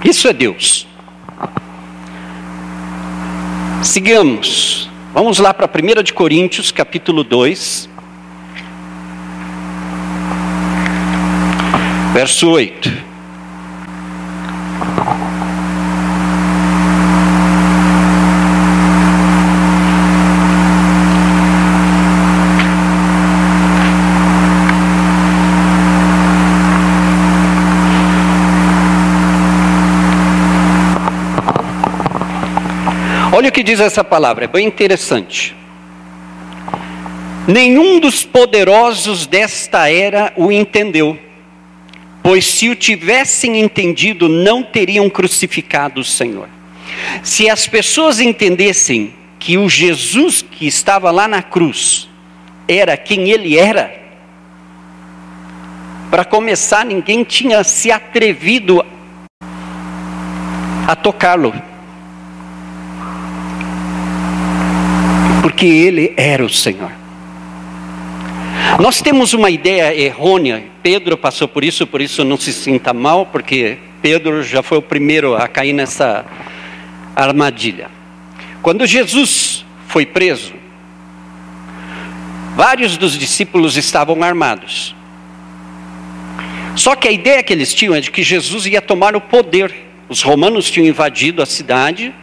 [0.01, 0.87] Isso é Deus.
[3.83, 4.89] Sigamos.
[5.13, 7.89] Vamos lá para 1 de Coríntios, capítulo 2.
[12.13, 13.08] Verso 8.
[33.69, 35.55] Diz essa palavra, é bem interessante.
[37.47, 41.15] Nenhum dos poderosos desta era o entendeu,
[42.23, 46.49] pois se o tivessem entendido, não teriam crucificado o Senhor.
[47.21, 52.09] Se as pessoas entendessem que o Jesus que estava lá na cruz
[52.67, 53.95] era quem ele era,
[56.09, 58.83] para começar, ninguém tinha se atrevido
[60.87, 61.68] a tocá-lo.
[65.49, 66.91] Porque ele era o Senhor.
[68.79, 73.25] Nós temos uma ideia errônea, Pedro passou por isso, por isso não se sinta mal,
[73.25, 76.23] porque Pedro já foi o primeiro a cair nessa
[77.15, 77.89] armadilha.
[78.61, 80.53] Quando Jesus foi preso,
[82.55, 84.95] vários dos discípulos estavam armados.
[86.75, 89.73] Só que a ideia que eles tinham é de que Jesus ia tomar o poder.
[90.07, 92.13] Os romanos tinham invadido a cidade,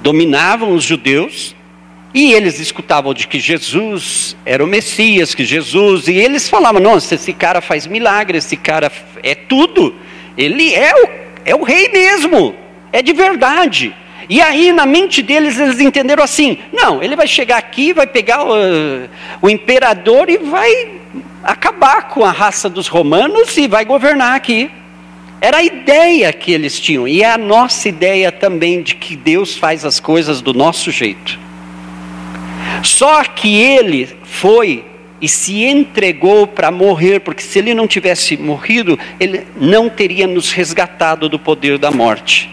[0.00, 1.55] dominavam os judeus,
[2.16, 7.14] e eles escutavam de que Jesus era o Messias, que Jesus, e eles falavam: nossa,
[7.14, 8.90] esse cara faz milagre, esse cara
[9.22, 9.94] é tudo,
[10.34, 11.08] ele é o,
[11.44, 12.56] é o rei mesmo,
[12.90, 13.94] é de verdade.
[14.30, 18.46] E aí, na mente deles, eles entenderam assim: não, ele vai chegar aqui, vai pegar
[18.46, 18.54] o,
[19.42, 20.92] o imperador e vai
[21.44, 24.70] acabar com a raça dos romanos e vai governar aqui.
[25.38, 29.54] Era a ideia que eles tinham, e é a nossa ideia também de que Deus
[29.54, 31.44] faz as coisas do nosso jeito.
[32.82, 34.84] Só que ele foi
[35.20, 40.52] e se entregou para morrer, porque se ele não tivesse morrido, ele não teria nos
[40.52, 42.50] resgatado do poder da morte,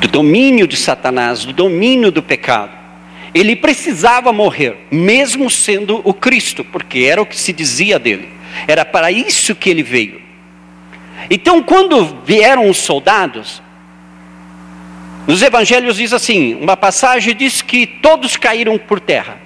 [0.00, 2.72] do domínio de Satanás, do domínio do pecado.
[3.34, 8.28] Ele precisava morrer, mesmo sendo o Cristo, porque era o que se dizia dele.
[8.66, 10.20] Era para isso que ele veio.
[11.30, 13.62] Então, quando vieram os soldados,
[15.28, 19.38] nos evangelhos diz assim: uma passagem diz que todos caíram por terra.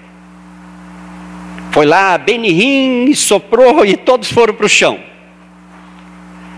[1.73, 5.01] Foi lá Benihim, soprou e todos foram para o chão.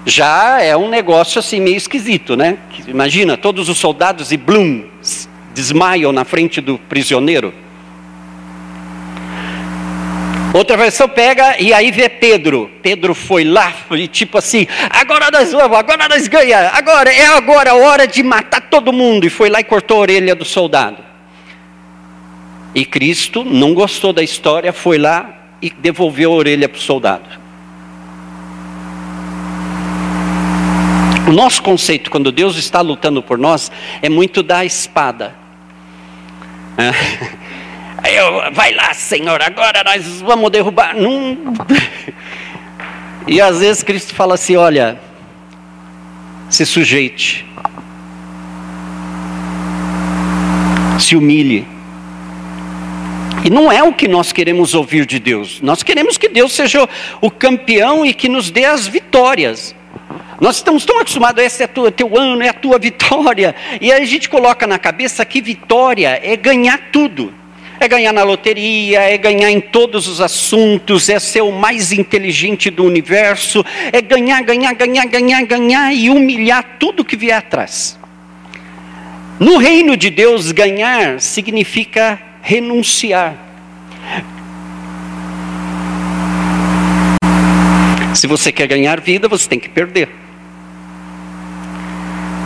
[0.04, 2.58] Já é um negócio assim meio esquisito, né?
[2.86, 4.84] Imagina, todos os soldados e blum,
[5.54, 7.54] desmaiam na frente do prisioneiro.
[10.54, 12.70] Outra versão pega e aí vê Pedro.
[12.80, 17.72] Pedro foi lá e tipo assim, agora nós vamos, agora nós ganhamos, agora é agora
[17.72, 19.26] a hora de matar todo mundo.
[19.26, 20.98] E foi lá e cortou a orelha do soldado.
[22.72, 27.28] E Cristo não gostou da história, foi lá e devolveu a orelha para o soldado.
[31.26, 35.34] O nosso conceito, quando Deus está lutando por nós, é muito da espada.
[36.78, 37.34] É.
[38.04, 40.94] Eu, vai lá, Senhor, agora nós vamos derrubar.
[43.26, 45.00] E às vezes Cristo fala assim: olha,
[46.50, 47.46] se sujeite,
[51.00, 51.66] se humilhe.
[53.42, 55.60] E não é o que nós queremos ouvir de Deus.
[55.60, 56.88] Nós queremos que Deus seja
[57.20, 59.74] o campeão e que nos dê as vitórias.
[60.40, 63.54] Nós estamos tão acostumados, esse é o teu ano, é a tua vitória.
[63.80, 67.32] E aí a gente coloca na cabeça que vitória é ganhar tudo.
[67.80, 72.70] É ganhar na loteria, é ganhar em todos os assuntos, é ser o mais inteligente
[72.70, 77.98] do universo, é ganhar, ganhar, ganhar, ganhar, ganhar e humilhar tudo que vier atrás.
[79.38, 83.34] No reino de Deus, ganhar significa renunciar.
[88.14, 90.08] Se você quer ganhar vida, você tem que perder.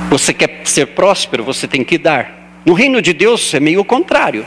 [0.08, 2.60] Você quer ser próspero, você tem que dar.
[2.64, 4.46] No reino de Deus é meio o contrário.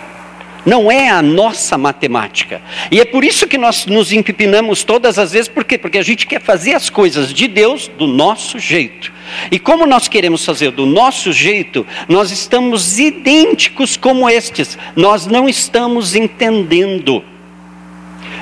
[0.65, 2.61] Não é a nossa matemática.
[2.91, 5.77] E é por isso que nós nos empipinamos todas as vezes, por quê?
[5.77, 9.11] Porque a gente quer fazer as coisas de Deus do nosso jeito.
[9.49, 14.77] E como nós queremos fazer do nosso jeito, nós estamos idênticos como estes.
[14.95, 17.23] Nós não estamos entendendo.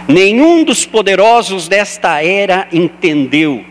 [0.07, 3.68] Nenhum dos poderosos desta era entendeu.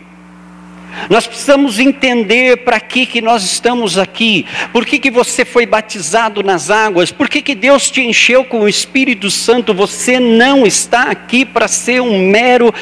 [1.09, 6.43] Nós precisamos entender para que, que nós estamos aqui, por que, que você foi batizado
[6.43, 9.73] nas águas, por que, que Deus te encheu com o Espírito Santo.
[9.73, 12.73] Você não está aqui para ser um mero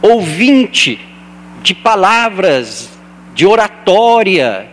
[0.00, 0.98] ouvinte
[1.62, 2.90] de palavras,
[3.34, 4.68] de oratória.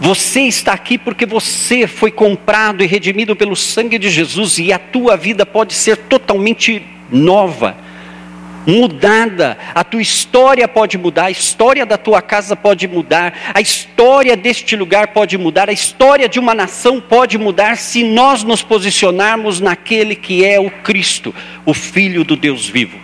[0.00, 4.78] Você está aqui porque você foi comprado e redimido pelo sangue de Jesus e a
[4.78, 7.87] tua vida pode ser totalmente nova
[8.66, 14.36] mudada, a tua história pode mudar, a história da tua casa pode mudar, a história
[14.36, 19.60] deste lugar pode mudar, a história de uma nação pode mudar se nós nos posicionarmos
[19.60, 21.34] naquele que é o Cristo,
[21.64, 22.98] o Filho do Deus vivo.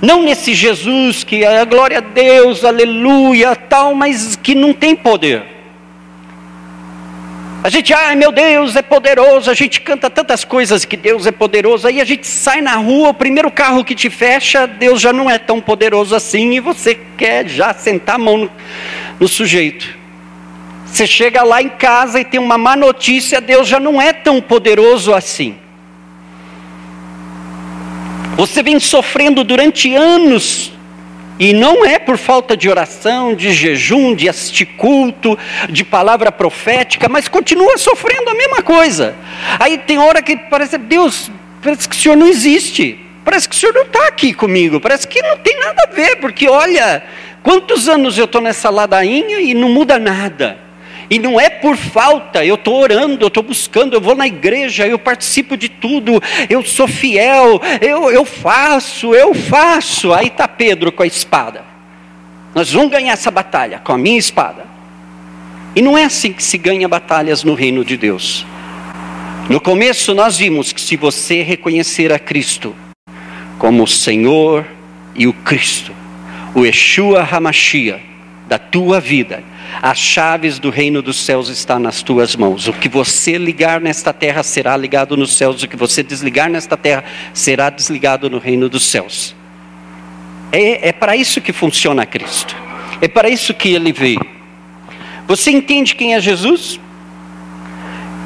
[0.00, 5.59] Não nesse Jesus que é glória a Deus, aleluia, tal, mas que não tem poder.
[7.62, 11.30] A gente, ai meu Deus, é poderoso, a gente canta tantas coisas que Deus é
[11.30, 15.12] poderoso, aí a gente sai na rua, o primeiro carro que te fecha, Deus já
[15.12, 18.50] não é tão poderoso assim, e você quer já sentar a mão no,
[19.20, 19.98] no sujeito.
[20.86, 24.40] Você chega lá em casa e tem uma má notícia, Deus já não é tão
[24.40, 25.58] poderoso assim.
[28.36, 30.72] Você vem sofrendo durante anos
[31.40, 35.38] e não é por falta de oração, de jejum, de assistir culto,
[35.70, 39.14] de palavra profética, mas continua sofrendo a mesma coisa.
[39.58, 41.30] Aí tem hora que parece, Deus,
[41.62, 43.00] parece que o Senhor não existe.
[43.24, 44.78] Parece que o Senhor não está aqui comigo.
[44.80, 47.02] Parece que não tem nada a ver, porque olha,
[47.42, 50.69] quantos anos eu estou nessa ladainha e não muda nada.
[51.10, 54.86] E não é por falta, eu estou orando, eu estou buscando, eu vou na igreja,
[54.86, 60.12] eu participo de tudo, eu sou fiel, eu, eu faço, eu faço.
[60.14, 61.64] Aí está Pedro com a espada.
[62.54, 64.64] Nós vamos ganhar essa batalha com a minha espada.
[65.74, 68.46] E não é assim que se ganha batalhas no reino de Deus.
[69.48, 72.72] No começo nós vimos que se você reconhecer a Cristo
[73.58, 74.64] como o Senhor
[75.14, 75.92] e o Cristo,
[76.54, 78.00] o Yeshua Hamashia
[78.48, 79.42] da tua vida,
[79.82, 82.68] as chaves do reino dos céus estão nas tuas mãos.
[82.68, 86.76] O que você ligar nesta terra será ligado nos céus, o que você desligar nesta
[86.76, 89.34] terra será desligado no reino dos céus.
[90.52, 92.56] É, é para isso que funciona Cristo.
[93.00, 94.20] É para isso que ele veio.
[95.26, 96.80] Você entende quem é Jesus?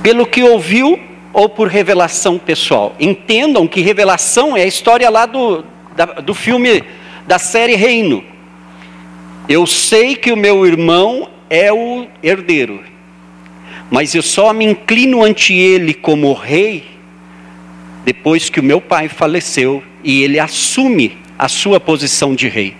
[0.02, 0.98] Pelo que ouviu
[1.32, 2.94] ou por revelação pessoal?
[2.98, 5.64] Entendam que revelação é a história lá do,
[5.94, 6.82] da, do filme,
[7.26, 8.24] da série Reino.
[9.48, 12.82] Eu sei que o meu irmão é o herdeiro,
[13.90, 16.94] mas eu só me inclino ante ele como rei
[18.04, 22.76] depois que o meu pai faleceu e ele assume a sua posição de rei.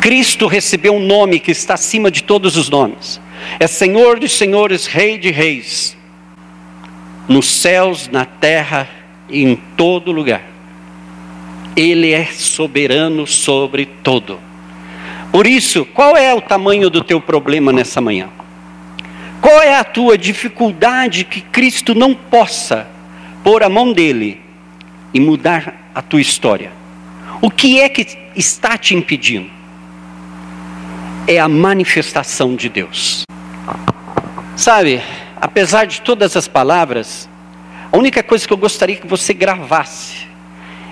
[0.00, 3.20] Cristo recebeu um nome que está acima de todos os nomes.
[3.58, 5.96] É Senhor de senhores, Rei de reis.
[7.28, 8.88] Nos céus, na terra
[9.28, 10.42] e em todo lugar.
[11.76, 14.40] Ele é soberano sobre todo.
[15.32, 18.28] Por isso, qual é o tamanho do teu problema nessa manhã?
[19.40, 22.88] Qual é a tua dificuldade que Cristo não possa
[23.42, 24.40] pôr a mão dele
[25.14, 26.72] e mudar a tua história?
[27.40, 28.06] O que é que
[28.36, 29.50] está te impedindo?
[31.26, 33.22] É a manifestação de Deus.
[34.56, 35.00] Sabe,
[35.40, 37.28] apesar de todas as palavras,
[37.90, 40.28] a única coisa que eu gostaria que você gravasse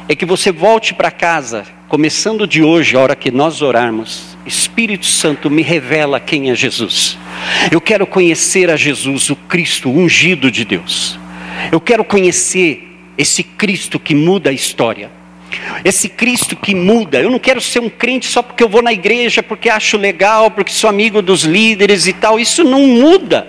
[0.09, 5.07] é que você volte para casa, começando de hoje, a hora que nós orarmos, Espírito
[5.07, 7.16] Santo me revela quem é Jesus.
[7.72, 11.18] Eu quero conhecer a Jesus, o Cristo ungido de Deus.
[11.72, 15.11] Eu quero conhecer esse Cristo que muda a história.
[15.82, 18.93] Esse Cristo que muda, eu não quero ser um crente só porque eu vou na
[18.93, 22.39] igreja, porque acho legal, porque sou amigo dos líderes e tal.
[22.39, 23.49] Isso não muda.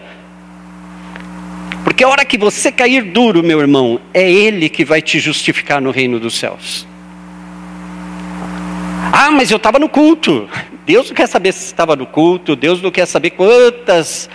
[1.84, 5.82] Porque a hora que você cair duro, meu irmão, é Ele que vai te justificar
[5.82, 6.89] no reino dos céus.
[9.12, 10.50] Ah, mas eu estava no culto.
[10.86, 14.30] Deus não quer saber se estava no culto, Deus não quer saber quantas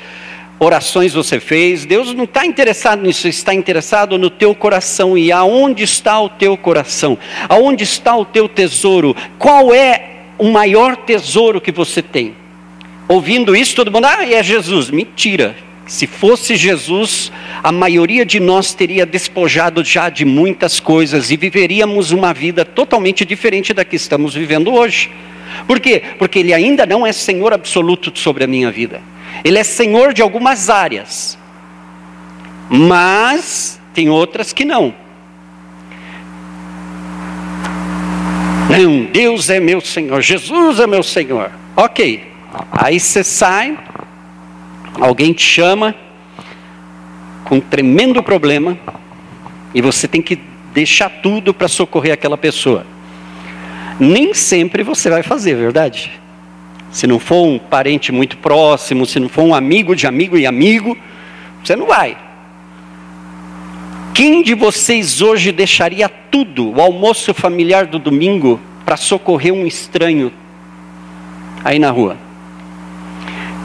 [0.59, 5.19] orações você fez, Deus não está interessado nisso, está interessado no teu coração.
[5.19, 7.19] E aonde está o teu coração?
[7.49, 9.17] Aonde está o teu tesouro?
[9.39, 12.35] Qual é o maior tesouro que você tem?
[13.09, 14.91] Ouvindo isso, todo mundo, ah, é Jesus.
[14.91, 15.57] Mentira.
[15.87, 17.31] Se fosse Jesus,
[17.63, 23.25] a maioria de nós teria despojado já de muitas coisas e viveríamos uma vida totalmente
[23.25, 25.11] diferente da que estamos vivendo hoje.
[25.67, 26.03] Por quê?
[26.19, 29.03] Porque Ele ainda não é Senhor absoluto sobre a minha vida.
[29.45, 31.39] Ele é Senhor de algumas áreas.
[32.69, 34.95] Mas tem outras que não.
[38.71, 41.51] Não, Deus é meu Senhor, Jesus é meu Senhor.
[41.77, 42.33] Ok.
[42.73, 43.77] Aí você sai,
[45.01, 45.95] alguém te chama
[47.45, 48.79] com um tremendo problema
[49.75, 50.39] e você tem que
[50.73, 52.87] deixar tudo para socorrer aquela pessoa.
[53.99, 56.11] Nem sempre você vai fazer, verdade?
[56.91, 60.47] Se não for um parente muito próximo, se não for um amigo de amigo e
[60.47, 60.97] amigo,
[61.63, 62.17] você não vai.
[64.13, 70.33] Quem de vocês hoje deixaria tudo, o almoço familiar do domingo, para socorrer um estranho
[71.65, 72.24] aí na rua?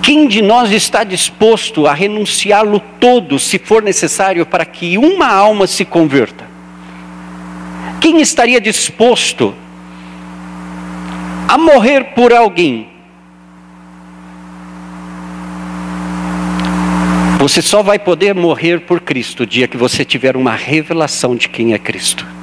[0.02, 5.68] Quem de nós está disposto a renunciá-lo todo, se for necessário, para que uma alma
[5.68, 6.48] se converta?
[8.00, 9.54] Quem estaria disposto
[11.48, 12.90] a morrer por alguém?
[17.40, 21.48] Você só vai poder morrer por Cristo o dia que você tiver uma revelação de
[21.48, 22.39] quem é Cristo.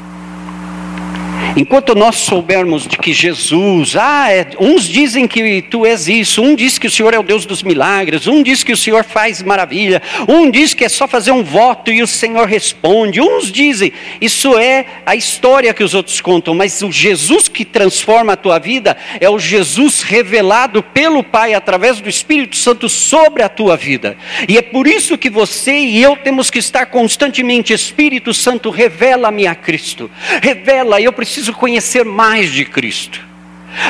[1.56, 6.54] Enquanto nós soubermos de que Jesus, ah, é, uns dizem que tu és isso, um
[6.54, 9.42] diz que o Senhor é o Deus dos milagres, um diz que o Senhor faz
[9.42, 13.90] maravilha, um diz que é só fazer um voto e o Senhor responde, uns dizem,
[14.20, 18.58] isso é a história que os outros contam, mas o Jesus que transforma a tua
[18.58, 24.14] vida é o Jesus revelado pelo Pai através do Espírito Santo sobre a tua vida.
[24.46, 29.46] E é por isso que você e eu temos que estar constantemente, Espírito Santo, revela-me
[29.46, 30.10] a Cristo.
[30.42, 33.24] Revela, eu preciso preciso conhecer mais de Cristo.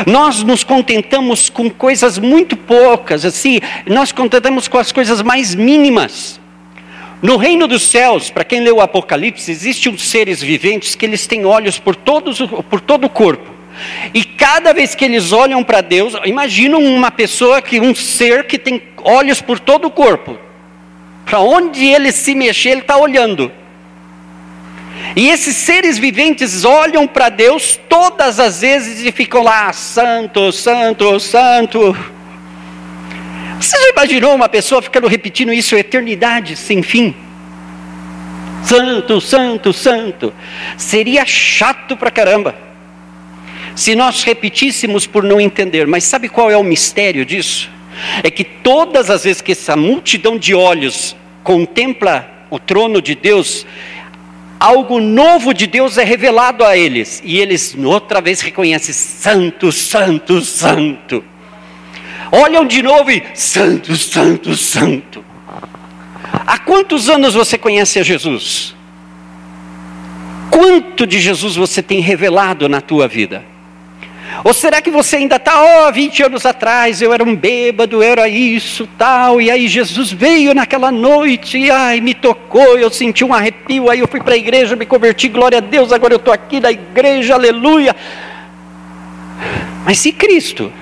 [0.07, 6.41] Nós nos contentamos com coisas muito poucas, assim, nós contentamos com as coisas mais mínimas.
[7.23, 11.27] No reino dos céus, para quem leu o Apocalipse, existem uns seres viventes que eles
[11.27, 13.55] têm olhos por, todos, por todo o corpo.
[14.13, 18.59] E cada vez que eles olham para Deus, imaginam uma pessoa que um ser que
[18.59, 20.37] tem olhos por todo o corpo.
[21.25, 23.53] Para onde ele se mexer, ele está olhando.
[25.15, 31.21] E esses seres viventes olham para Deus todas as vezes e ficam lá, santo, santo,
[31.21, 31.97] santo.
[33.61, 37.15] Você já imaginou uma pessoa ficando repetindo isso eternidade sem fim?
[38.65, 40.35] Santo, santo, santo.
[40.77, 42.55] Seria chato pra caramba.
[43.75, 47.71] Se nós repetíssemos por não entender, mas sabe qual é o mistério disso?
[48.23, 53.67] É que todas as vezes que essa multidão de olhos contempla o trono de Deus,
[54.59, 60.41] algo novo de Deus é revelado a eles, e eles outra vez reconhecem: Santo, Santo,
[60.41, 61.25] Santo.
[62.33, 65.25] Olham de novo e: Santo, Santo, Santo.
[66.47, 68.75] Há quantos anos você conhece a Jesus?
[70.51, 73.45] Quanto de Jesus você tem revelado na tua vida?
[74.45, 78.03] Ou será que você ainda está, ó, oh, 20 anos atrás eu era um bêbado,
[78.03, 83.25] era isso, tal, e aí Jesus veio naquela noite, e ai, me tocou, eu senti
[83.25, 86.19] um arrepio, aí eu fui para a igreja, me converti, glória a Deus, agora eu
[86.19, 87.95] estou aqui na igreja, aleluia.
[89.85, 90.73] Mas e Cristo?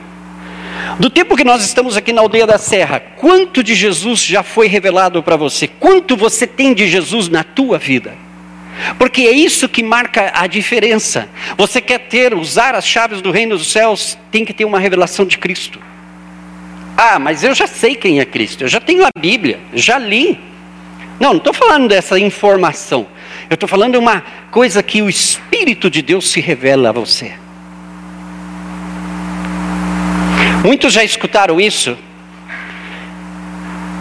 [0.99, 4.68] Do tempo que nós estamos aqui na aldeia da Serra, quanto de Jesus já foi
[4.68, 5.66] revelado para você?
[5.66, 8.24] Quanto você tem de Jesus na tua vida?
[8.99, 11.29] Porque é isso que marca a diferença.
[11.57, 15.25] Você quer ter, usar as chaves do reino dos céus, tem que ter uma revelação
[15.25, 15.79] de Cristo.
[16.97, 20.39] Ah, mas eu já sei quem é Cristo, eu já tenho a Bíblia, já li.
[21.18, 23.07] Não, não estou falando dessa informação.
[23.49, 27.35] Eu estou falando uma coisa que o Espírito de Deus se revela a você.
[30.64, 31.97] Muitos já escutaram isso,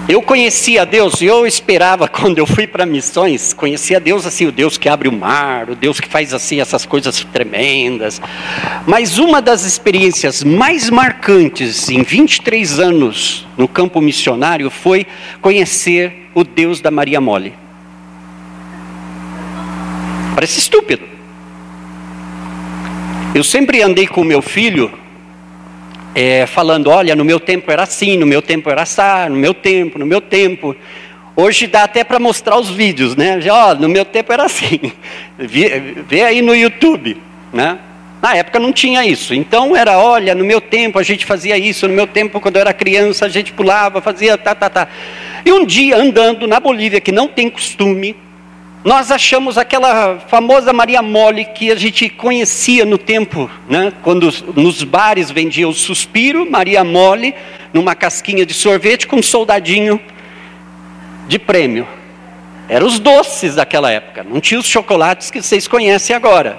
[0.07, 4.77] eu conhecia Deus eu esperava quando eu fui para missões, conhecia Deus assim, o Deus
[4.77, 8.21] que abre o mar, o Deus que faz assim essas coisas tremendas.
[8.85, 15.05] Mas uma das experiências mais marcantes em 23 anos no campo missionário foi
[15.41, 17.53] conhecer o Deus da Maria Mole.
[20.35, 21.03] Parece estúpido.
[23.33, 25.02] Eu sempre andei com meu filho
[26.15, 29.53] é, falando: olha, no meu tempo era assim, no meu tempo era assim, no meu
[29.53, 30.75] tempo, no meu tempo.
[31.35, 33.39] Hoje dá até para mostrar os vídeos, né?
[33.49, 34.79] Ó, oh, no meu tempo era assim.
[35.37, 37.17] Vê, vê aí no YouTube,
[37.51, 37.79] né?
[38.21, 39.33] Na época não tinha isso.
[39.33, 42.61] Então era, olha, no meu tempo a gente fazia isso, no meu tempo quando eu
[42.61, 44.87] era criança a gente pulava, fazia tá, tá, tá.
[45.43, 48.15] E um dia andando na Bolívia, que não tem costume,
[48.83, 53.93] nós achamos aquela famosa Maria Mole que a gente conhecia no tempo, né?
[54.03, 57.33] quando nos bares vendia o suspiro, Maria Mole,
[57.71, 60.01] numa casquinha de sorvete com um soldadinho
[61.29, 61.87] de prêmio.
[62.67, 66.57] Eram os doces daquela época, não tinha os chocolates que vocês conhecem agora.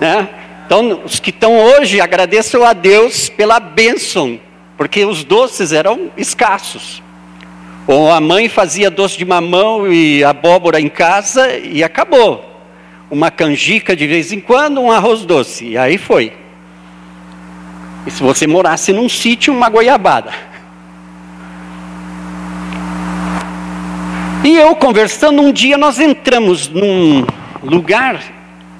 [0.00, 0.28] Né?
[0.66, 4.40] Então, os que estão hoje, agradeçam a Deus pela bênção,
[4.76, 7.00] porque os doces eram escassos.
[7.86, 12.48] Ou a mãe fazia doce de mamão e abóbora em casa e acabou.
[13.10, 15.66] Uma canjica de vez em quando, um arroz doce.
[15.66, 16.32] E aí foi.
[18.06, 20.32] E se você morasse num sítio, uma goiabada.
[24.44, 27.24] E eu conversando, um dia nós entramos num
[27.62, 28.20] lugar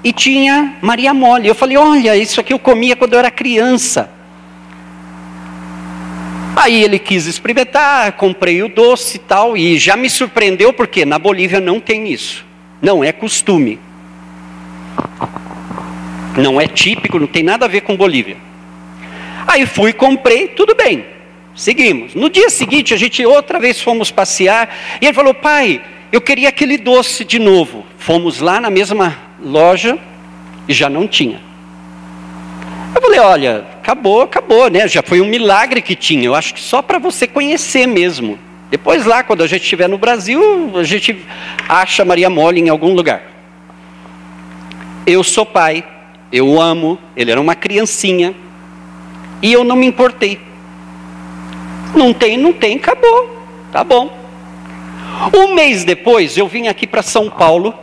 [0.03, 1.46] e tinha Maria Mole.
[1.46, 4.11] Eu falei: Olha, isso aqui eu comia quando eu era criança.
[6.55, 11.18] Aí ele quis experimentar, comprei o doce e tal, e já me surpreendeu porque na
[11.18, 12.44] Bolívia não tem isso.
[12.80, 13.78] Não é costume.
[16.36, 18.36] Não é típico, não tem nada a ver com Bolívia.
[19.46, 21.05] Aí fui, comprei, tudo bem.
[21.55, 22.14] Seguimos.
[22.14, 26.48] No dia seguinte, a gente outra vez fomos passear, e ele falou: "Pai, eu queria
[26.48, 27.84] aquele doce de novo".
[27.98, 29.98] Fomos lá na mesma loja
[30.66, 31.51] e já não tinha.
[32.95, 34.86] Eu falei, olha, acabou, acabou, né?
[34.86, 36.24] Já foi um milagre que tinha.
[36.24, 38.38] Eu acho que só para você conhecer mesmo.
[38.70, 41.24] Depois lá, quando a gente estiver no Brasil, a gente
[41.68, 43.22] acha Maria Mole em algum lugar.
[45.07, 45.84] Eu sou pai,
[46.32, 48.34] eu amo, ele era uma criancinha,
[49.43, 50.40] e eu não me importei.
[51.95, 53.36] Não tem, não tem, acabou.
[53.70, 54.16] Tá bom.
[55.34, 57.74] Um mês depois, eu vim aqui para São Paulo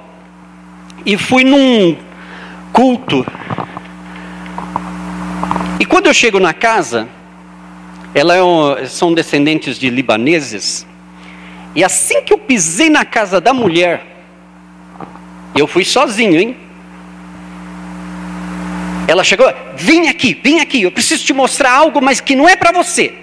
[1.06, 1.96] e fui num
[2.74, 3.26] culto
[5.80, 7.08] e quando eu chego na casa,
[8.14, 10.86] ela é um, são descendentes de libaneses,
[11.76, 14.06] e assim que eu pisei na casa da mulher,
[15.56, 16.58] eu fui sozinho, hein?
[19.08, 22.56] Ela chegou, vem aqui, vem aqui, eu preciso te mostrar algo, mas que não é
[22.56, 23.14] para você.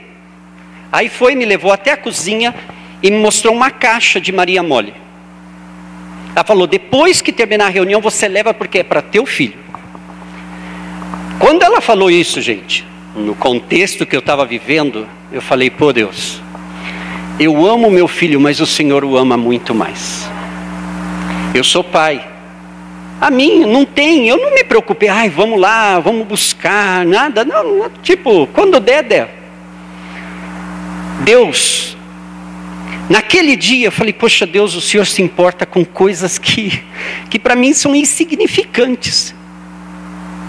[0.91, 2.55] Aí foi, me levou até a cozinha
[3.03, 4.95] e me mostrou uma caixa de Maria Mole.
[6.35, 9.59] Ela falou: depois que terminar a reunião, você leva porque é para teu filho.
[11.39, 12.85] Quando ela falou isso, gente,
[13.15, 16.41] no contexto que eu estava vivendo, eu falei, pô Deus,
[17.39, 20.27] eu amo meu filho, mas o Senhor o ama muito mais.
[21.55, 22.27] Eu sou pai.
[23.21, 27.45] A mim não tem, eu não me preocupei, ai, vamos lá, vamos buscar, nada.
[27.45, 29.35] Não, tipo, quando der, der.
[31.21, 31.97] Deus,
[33.09, 36.83] naquele dia eu falei, poxa Deus, o Senhor se importa com coisas que,
[37.31, 39.35] que para mim são insignificantes.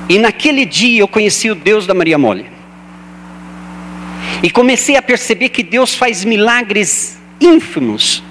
[0.10, 2.45] E naquele dia eu conheci o Deus da Maria Mole.
[4.41, 8.24] E comecei a perceber que Deus faz milagres ínfimos.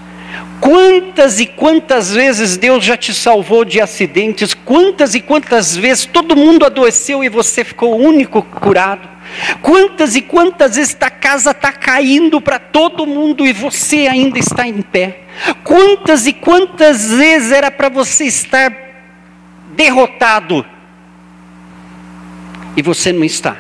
[0.61, 6.37] Quantas e quantas vezes Deus já te salvou de acidentes, quantas e quantas vezes todo
[6.37, 9.17] mundo adoeceu e você ficou único curado.
[9.61, 14.67] Quantas e quantas vezes a casa está caindo para todo mundo e você ainda está
[14.67, 15.21] em pé.
[15.63, 18.73] Quantas e quantas vezes era para você estar
[19.75, 20.65] derrotado
[22.77, 23.57] e você não está?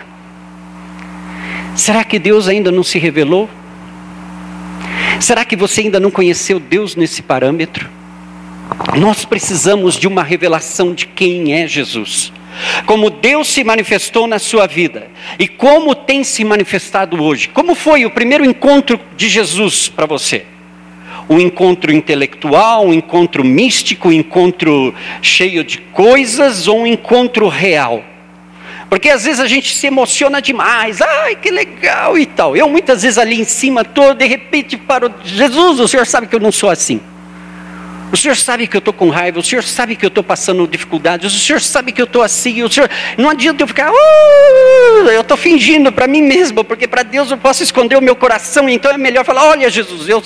[1.74, 3.48] Será que Deus ainda não se revelou?
[5.20, 7.88] Será que você ainda não conheceu Deus nesse parâmetro?
[8.98, 12.32] Nós precisamos de uma revelação de quem é Jesus.
[12.86, 15.08] Como Deus se manifestou na sua vida
[15.38, 17.48] e como tem se manifestado hoje.
[17.48, 20.44] Como foi o primeiro encontro de Jesus para você?
[21.28, 28.02] Um encontro intelectual, um encontro místico, um encontro cheio de coisas ou um encontro real?
[28.88, 32.56] Porque às vezes a gente se emociona demais, ai que legal e tal.
[32.56, 36.36] Eu muitas vezes ali em cima estou, de repente paro, Jesus, o Senhor sabe que
[36.36, 37.00] eu não sou assim.
[38.12, 40.66] O Senhor sabe que eu estou com raiva, o Senhor sabe que eu estou passando
[40.68, 42.88] dificuldades, o Senhor sabe que eu estou assim, o Senhor.
[43.18, 47.36] Não adianta eu ficar, uh, eu estou fingindo para mim mesmo, porque para Deus eu
[47.36, 50.22] posso esconder o meu coração, então é melhor falar, olha Jesus, eu,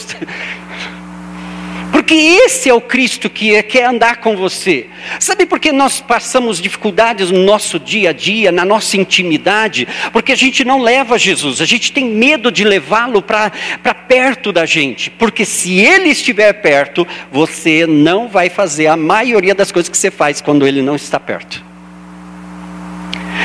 [1.93, 4.87] porque esse é o Cristo que quer andar com você.
[5.19, 9.87] Sabe por que nós passamos dificuldades no nosso dia a dia, na nossa intimidade?
[10.13, 13.51] Porque a gente não leva Jesus, a gente tem medo de levá-lo para
[14.09, 15.11] perto da gente.
[15.11, 20.11] Porque se ele estiver perto, você não vai fazer a maioria das coisas que você
[20.11, 21.70] faz quando ele não está perto.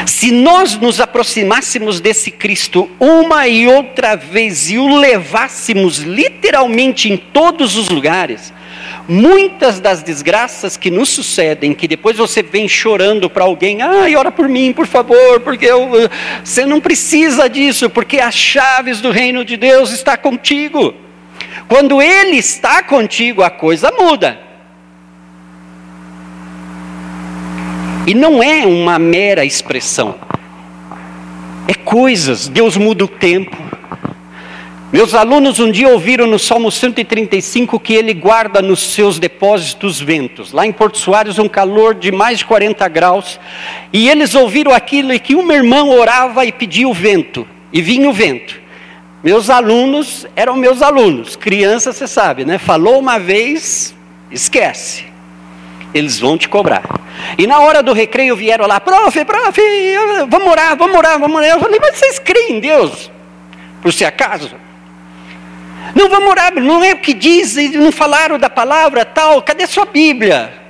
[0.06, 7.18] Se nós nos aproximássemos desse Cristo uma e outra vez e o levássemos literalmente em
[7.18, 8.54] todos os lugares,
[9.08, 14.32] muitas das desgraças que nos sucedem, que depois você vem chorando para alguém, ai, ora
[14.32, 15.90] por mim, por favor, porque eu,
[16.44, 20.94] você não precisa disso, porque as chaves do reino de Deus está contigo.
[21.68, 24.45] Quando ele está contigo, a coisa muda.
[28.08, 30.16] E não é uma mera expressão.
[31.68, 32.48] É coisas.
[32.48, 33.58] Deus muda o tempo.
[34.94, 40.52] Meus alunos um dia ouviram no Salmo 135 que ele guarda nos seus depósitos ventos.
[40.52, 43.40] Lá em Porto Soares, um calor de mais de 40 graus.
[43.92, 47.48] E eles ouviram aquilo e que uma irmã orava e pedia o vento.
[47.74, 48.62] E vinha o vento.
[49.24, 52.60] Meus alunos eram meus alunos, criança você sabe, né?
[52.60, 53.96] Falou uma vez,
[54.30, 55.15] esquece.
[55.96, 56.84] Eles vão te cobrar.
[57.38, 59.62] E na hora do recreio vieram lá, prof, prof,
[60.28, 61.52] vamos orar, vamos orar, vamos orar.
[61.52, 63.10] Eu falei, mas vocês creem em Deus?
[63.82, 64.52] Por se acaso?
[65.96, 69.86] Não, vamos orar, não é o que dizem, não falaram da palavra tal, cadê sua
[69.86, 70.66] Bíblia?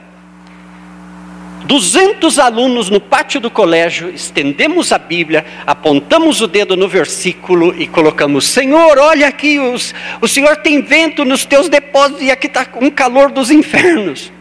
[1.66, 7.88] 200 alunos no pátio do colégio, estendemos a Bíblia, apontamos o dedo no versículo e
[7.88, 12.68] colocamos: Senhor, olha aqui, os, o Senhor tem vento nos teus depósitos e aqui está
[12.80, 14.35] um calor dos infernos.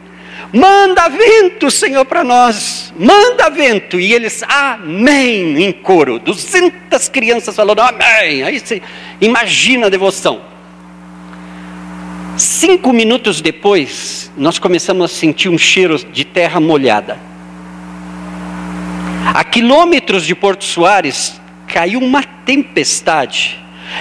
[0.55, 2.95] Manda vento, Senhor, para nós.
[2.97, 3.99] Manda vento.
[3.99, 6.21] E eles, amém, em coro.
[6.21, 8.45] 200 crianças falando, amém.
[8.45, 8.81] Aí você
[9.21, 10.43] imagina a devoção.
[12.37, 17.19] Cinco minutos depois, nós começamos a sentir um cheiro de terra molhada.
[19.35, 23.59] A quilômetros de Porto Soares caiu uma tempestade.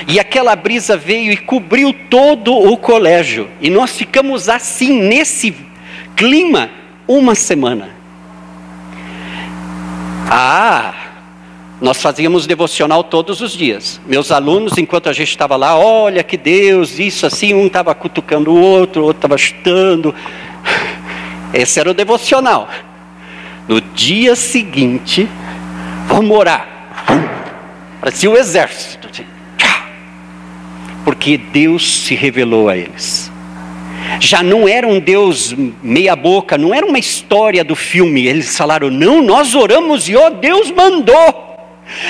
[0.08, 3.50] E aquela brisa veio e cobriu todo o colégio.
[3.60, 5.73] E nós ficamos assim, nesse
[6.16, 6.70] clima,
[7.08, 7.90] uma semana.
[10.30, 10.94] Ah,
[11.84, 14.00] nós fazíamos devocional todos os dias.
[14.08, 18.52] Meus alunos, enquanto a gente estava lá, olha que Deus, isso assim, um estava cutucando
[18.52, 20.16] o outro, o outro estava chutando.
[21.54, 22.70] Esse era o devocional.
[23.68, 25.28] No dia seguinte,
[26.08, 26.68] vamos orar.
[28.00, 29.10] Parecia o exército.
[29.12, 29.26] Assim,
[31.04, 33.33] Porque Deus se revelou a eles.
[34.20, 38.26] Já não era um Deus meia boca, não era uma história do filme.
[38.26, 41.54] Eles falaram: não, nós oramos e ó, Deus mandou.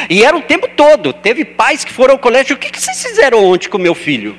[0.10, 1.14] E era o tempo todo.
[1.14, 2.56] Teve pais que foram ao colégio.
[2.56, 4.36] O que, vocês fizeram ontem com meu filho?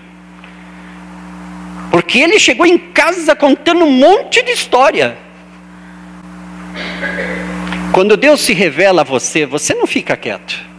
[1.91, 5.17] Porque ele chegou em casa contando um monte de história.
[7.93, 10.74] Quando Deus se revela a você, você não fica quieto.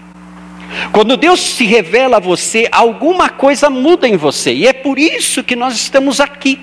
[0.92, 4.54] Quando Deus se revela a você, alguma coisa muda em você.
[4.54, 6.60] E é por isso que nós estamos aqui.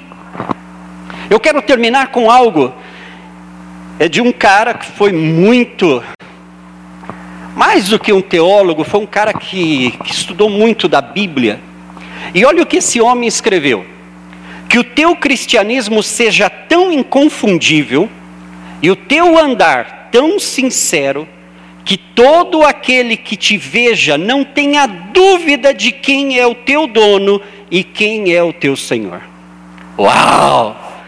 [1.31, 2.75] Eu quero terminar com algo.
[3.99, 6.03] É de um cara que foi muito
[7.55, 11.61] mais do que um teólogo, foi um cara que, que estudou muito da Bíblia.
[12.35, 13.85] E olha o que esse homem escreveu:
[14.69, 18.09] que o teu cristianismo seja tão inconfundível
[18.81, 21.29] e o teu andar tão sincero
[21.85, 27.41] que todo aquele que te veja não tenha dúvida de quem é o teu dono
[27.71, 29.23] e quem é o teu Senhor.
[29.99, 31.03] Uau!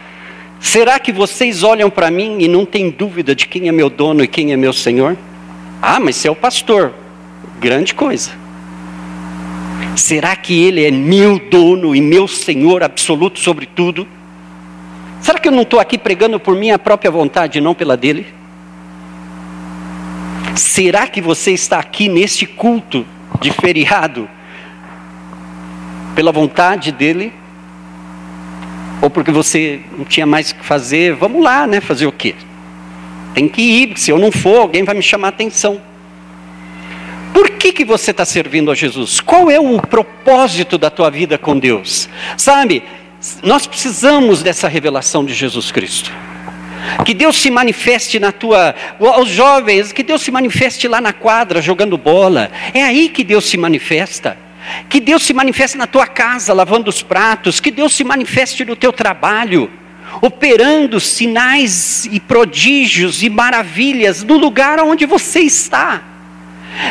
[0.59, 4.23] Será que vocês olham para mim e não têm dúvida de quem é meu dono
[4.23, 5.15] e quem é meu Senhor?
[5.81, 6.93] Ah, mas você é o pastor.
[7.59, 8.31] Grande coisa.
[9.95, 14.07] Será que ele é meu dono e meu senhor absoluto sobre tudo?
[15.21, 18.25] Será que eu não estou aqui pregando por minha própria vontade, não pela dele?
[20.55, 23.05] Será que você está aqui neste culto
[23.41, 24.29] de feriado
[26.15, 27.33] pela vontade dele?
[29.01, 31.13] Ou porque você não tinha mais o que fazer?
[31.13, 31.81] Vamos lá, né?
[31.81, 32.35] Fazer o quê?
[33.33, 35.81] Tem que ir, se eu não for, alguém vai me chamar a atenção.
[37.33, 39.19] Por que, que você está servindo a Jesus?
[39.19, 42.07] Qual é o propósito da tua vida com Deus?
[42.37, 42.81] Sabe,
[43.43, 46.13] nós precisamos dessa revelação de Jesus Cristo.
[47.03, 48.75] Que Deus se manifeste na tua.
[48.99, 52.51] Os jovens, que Deus se manifeste lá na quadra jogando bola.
[52.73, 54.37] É aí que Deus se manifesta.
[54.89, 57.59] Que Deus se manifeste na tua casa lavando os pratos.
[57.59, 59.69] Que Deus se manifeste no teu trabalho
[60.21, 66.14] operando sinais e prodígios e maravilhas no lugar onde você está.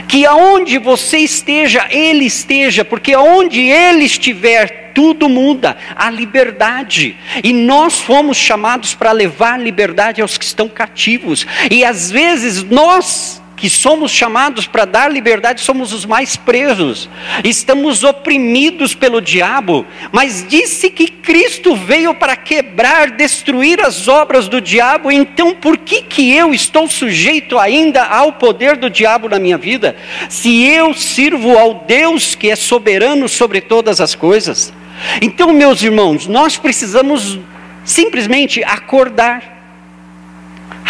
[0.09, 7.17] Que aonde você esteja, Ele esteja, porque aonde Ele estiver, tudo muda, a liberdade.
[7.43, 11.47] E nós fomos chamados para levar liberdade aos que estão cativos.
[11.71, 17.09] E às vezes nós que somos chamados para dar liberdade, somos os mais presos,
[17.43, 24.61] estamos oprimidos pelo diabo, mas disse que Cristo veio para quebrar, destruir as obras do
[24.61, 29.59] diabo, então por que, que eu estou sujeito ainda ao poder do diabo na minha
[29.59, 29.97] vida?
[30.29, 34.73] Se eu sirvo ao Deus que é soberano sobre todas as coisas.
[35.21, 37.39] Então, meus irmãos, nós precisamos
[37.85, 39.54] simplesmente acordar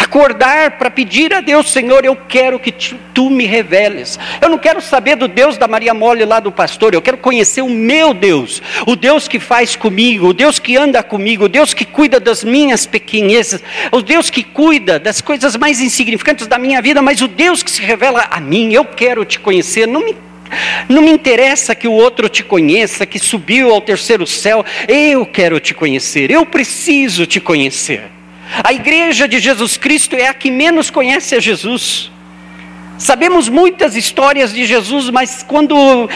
[0.05, 4.19] acordar para pedir a Deus, Senhor, eu quero que tu, me reveles.
[4.39, 7.61] Eu não quero saber do Deus da Maria Mole lá do pastor, eu quero conhecer
[7.61, 11.73] o meu Deus, o Deus que faz comigo, o Deus que anda comigo, o Deus
[11.73, 16.81] que cuida das minhas pequenezas, o Deus que cuida das coisas mais insignificantes da minha
[16.81, 20.15] vida, mas o Deus que se revela a mim, eu quero te conhecer, não me
[20.87, 24.63] não me interessa que o outro te conheça, que subiu ao terceiro céu.
[24.87, 28.03] Eu quero te conhecer, eu preciso te conhecer.
[28.63, 32.11] A igreja de Jesus Cristo é a que menos conhece a Jesus.
[32.97, 36.09] Sabemos muitas histórias de Jesus, mas quando o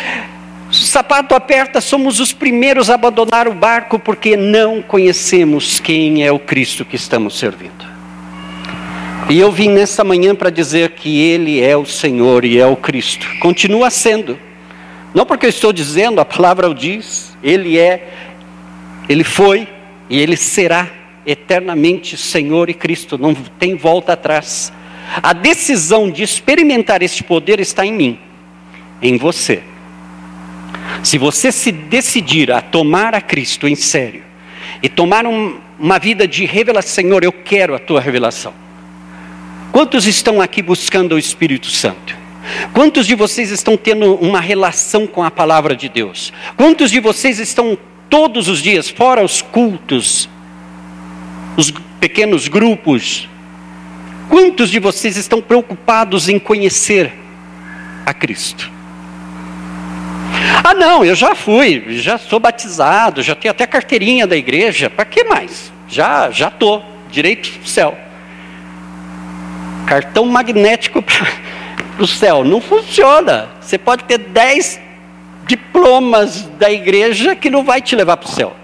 [0.71, 6.39] sapato aperta, somos os primeiros a abandonar o barco porque não conhecemos quem é o
[6.39, 7.89] Cristo que estamos servindo.
[9.29, 12.75] E eu vim nessa manhã para dizer que Ele é o Senhor e é o
[12.75, 13.27] Cristo.
[13.39, 14.39] Continua sendo.
[15.13, 18.07] Não porque eu estou dizendo, a palavra o diz, Ele é,
[19.07, 19.67] Ele foi
[20.09, 24.71] e Ele será eternamente Senhor e Cristo, não tem volta atrás.
[25.21, 28.19] A decisão de experimentar este poder está em mim,
[29.01, 29.63] em você.
[31.03, 34.23] Se você se decidir a tomar a Cristo em sério
[34.81, 38.53] e tomar um, uma vida de revelação, Senhor, eu quero a tua revelação.
[39.71, 42.17] Quantos estão aqui buscando o Espírito Santo?
[42.73, 46.33] Quantos de vocês estão tendo uma relação com a palavra de Deus?
[46.55, 47.77] Quantos de vocês estão
[48.09, 50.27] todos os dias, fora os cultos,
[51.55, 53.27] os pequenos grupos,
[54.29, 57.13] quantos de vocês estão preocupados em conhecer
[58.05, 58.71] a Cristo?
[60.63, 65.05] Ah, não, eu já fui, já sou batizado, já tenho até carteirinha da igreja, para
[65.05, 65.71] que mais?
[65.87, 67.97] Já, já tô, direito do céu.
[69.87, 73.49] Cartão magnético para o céu, não funciona.
[73.59, 74.79] Você pode ter dez
[75.47, 78.55] diplomas da igreja que não vai te levar para o céu.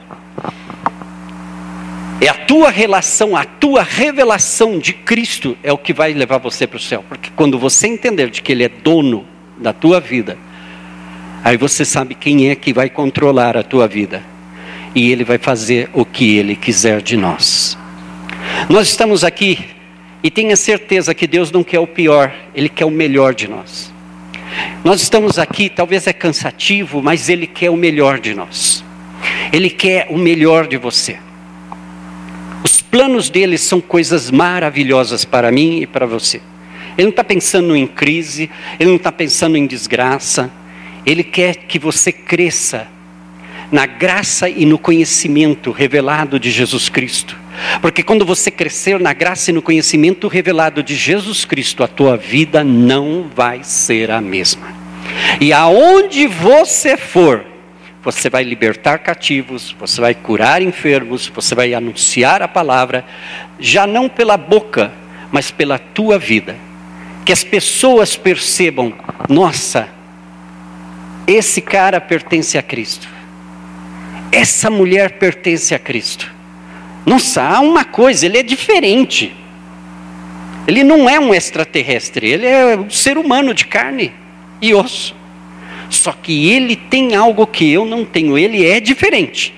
[2.21, 6.65] É a tua relação, a tua revelação de Cristo é o que vai levar você
[6.65, 7.03] para o céu.
[7.07, 9.25] Porque quando você entender de que Ele é dono
[9.57, 10.37] da tua vida,
[11.45, 14.23] Aí você sabe quem é que vai controlar a tua vida.
[14.95, 17.77] E ele vai fazer o que ele quiser de nós.
[18.67, 19.59] Nós estamos aqui
[20.23, 23.93] e tenha certeza que Deus não quer o pior, ele quer o melhor de nós.
[24.83, 28.83] Nós estamos aqui, talvez é cansativo, mas ele quer o melhor de nós.
[29.53, 31.19] Ele quer o melhor de você.
[32.65, 36.41] Os planos dele são coisas maravilhosas para mim e para você.
[36.97, 38.49] Ele não está pensando em crise,
[38.79, 40.49] ele não está pensando em desgraça,
[41.05, 42.87] ele quer que você cresça
[43.71, 47.37] na graça e no conhecimento revelado de Jesus Cristo.
[47.83, 52.17] Porque quando você crescer na graça e no conhecimento revelado de Jesus Cristo, a tua
[52.17, 54.73] vida não vai ser a mesma.
[55.39, 57.45] E aonde você for,
[58.05, 63.03] você vai libertar cativos, você vai curar enfermos, você vai anunciar a palavra,
[63.59, 64.93] já não pela boca,
[65.31, 66.55] mas pela tua vida.
[67.25, 68.93] Que as pessoas percebam,
[69.27, 69.89] nossa,
[71.25, 73.07] esse cara pertence a Cristo.
[74.31, 76.31] Essa mulher pertence a Cristo.
[77.07, 79.35] Nossa, há uma coisa, ele é diferente.
[80.67, 84.13] Ele não é um extraterrestre, ele é um ser humano de carne
[84.61, 85.15] e osso.
[85.89, 89.53] Só que ele tem algo que eu não tenho, ele é diferente.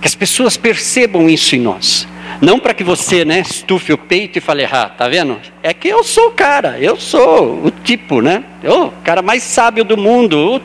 [0.00, 2.06] Que as pessoas percebam isso em nós.
[2.40, 5.40] Não para que você, né, estufe o peito e fale, ah, tá vendo?
[5.62, 8.44] É que eu sou o cara, eu sou o tipo, né?
[8.62, 10.60] Eu, o cara mais sábio do mundo.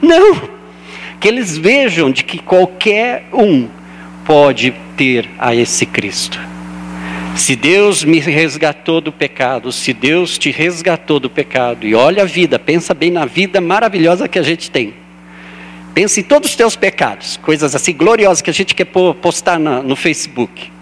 [0.00, 0.56] Não!
[1.18, 3.68] Que eles vejam de que qualquer um
[4.24, 6.38] pode ter a esse Cristo.
[7.36, 12.26] Se Deus me resgatou do pecado, se Deus te resgatou do pecado, e olha a
[12.26, 14.94] vida, pensa bem na vida maravilhosa que a gente tem.
[15.94, 19.94] Pensa em todos os teus pecados, coisas assim gloriosas que a gente quer postar no
[19.94, 20.72] Facebook.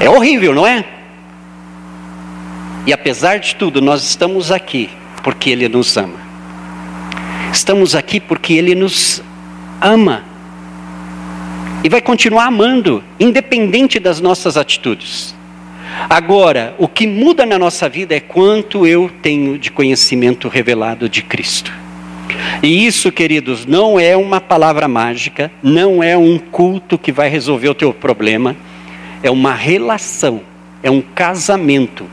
[0.00, 0.84] É horrível, não é?
[2.86, 4.90] E apesar de tudo, nós estamos aqui
[5.22, 6.18] porque Ele nos ama.
[7.52, 9.22] Estamos aqui porque Ele nos
[9.80, 10.29] ama.
[11.82, 15.34] E vai continuar amando, independente das nossas atitudes.
[16.08, 21.22] Agora, o que muda na nossa vida é quanto eu tenho de conhecimento revelado de
[21.22, 21.72] Cristo.
[22.62, 27.68] E isso, queridos, não é uma palavra mágica, não é um culto que vai resolver
[27.68, 28.56] o teu problema
[29.22, 30.40] é uma relação,
[30.82, 32.06] é um casamento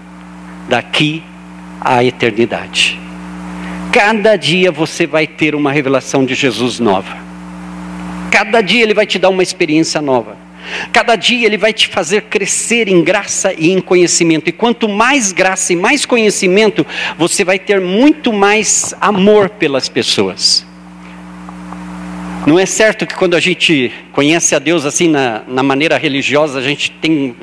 [0.67, 1.23] daqui
[1.79, 2.99] à eternidade.
[3.91, 7.26] Cada dia você vai ter uma revelação de Jesus nova.
[8.31, 10.37] Cada dia ele vai te dar uma experiência nova.
[10.91, 14.49] Cada dia ele vai te fazer crescer em graça e em conhecimento.
[14.49, 16.85] E quanto mais graça e mais conhecimento,
[17.17, 20.65] você vai ter muito mais amor pelas pessoas.
[22.45, 26.59] Não é certo que quando a gente conhece a Deus assim na, na maneira religiosa,
[26.59, 27.35] a gente tem.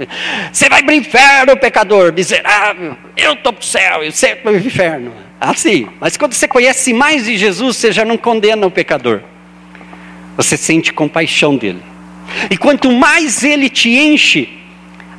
[0.50, 2.96] Você vai para o inferno, pecador, miserável.
[3.14, 5.12] Eu estou para o céu, eu sei para o inferno.
[5.38, 5.86] Assim.
[6.00, 9.20] Mas quando você conhece mais de Jesus, você já não condena o pecador.
[10.36, 11.82] Você sente compaixão dele.
[12.50, 14.48] E quanto mais ele te enche,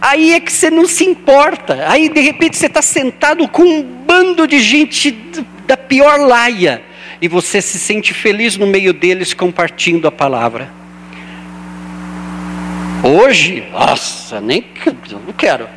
[0.02, 1.86] aí é que você não se importa.
[1.88, 5.12] Aí de repente você está sentado com um bando de gente
[5.66, 6.82] da pior laia
[7.22, 10.70] e você se sente feliz no meio deles compartilhando a palavra.
[13.04, 14.66] Hoje, nossa, nem
[15.12, 15.68] não quero.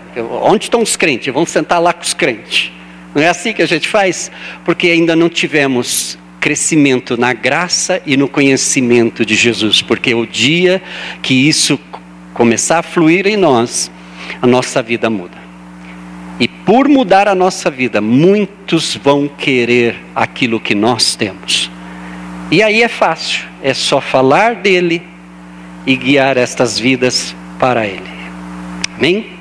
[0.43, 1.32] Onde estão os crentes?
[1.32, 2.72] Vamos sentar lá com os crentes.
[3.14, 4.30] Não é assim que a gente faz?
[4.64, 10.82] Porque ainda não tivemos crescimento na graça e no conhecimento de Jesus, porque o dia
[11.22, 11.78] que isso
[12.32, 13.91] começar a fluir em nós,
[14.41, 15.39] a nossa vida muda.
[16.39, 21.70] E por mudar a nossa vida, muitos vão querer aquilo que nós temos.
[22.51, 25.03] E aí é fácil, é só falar dele
[25.84, 28.03] e guiar estas vidas para ele.
[28.97, 29.38] Amém?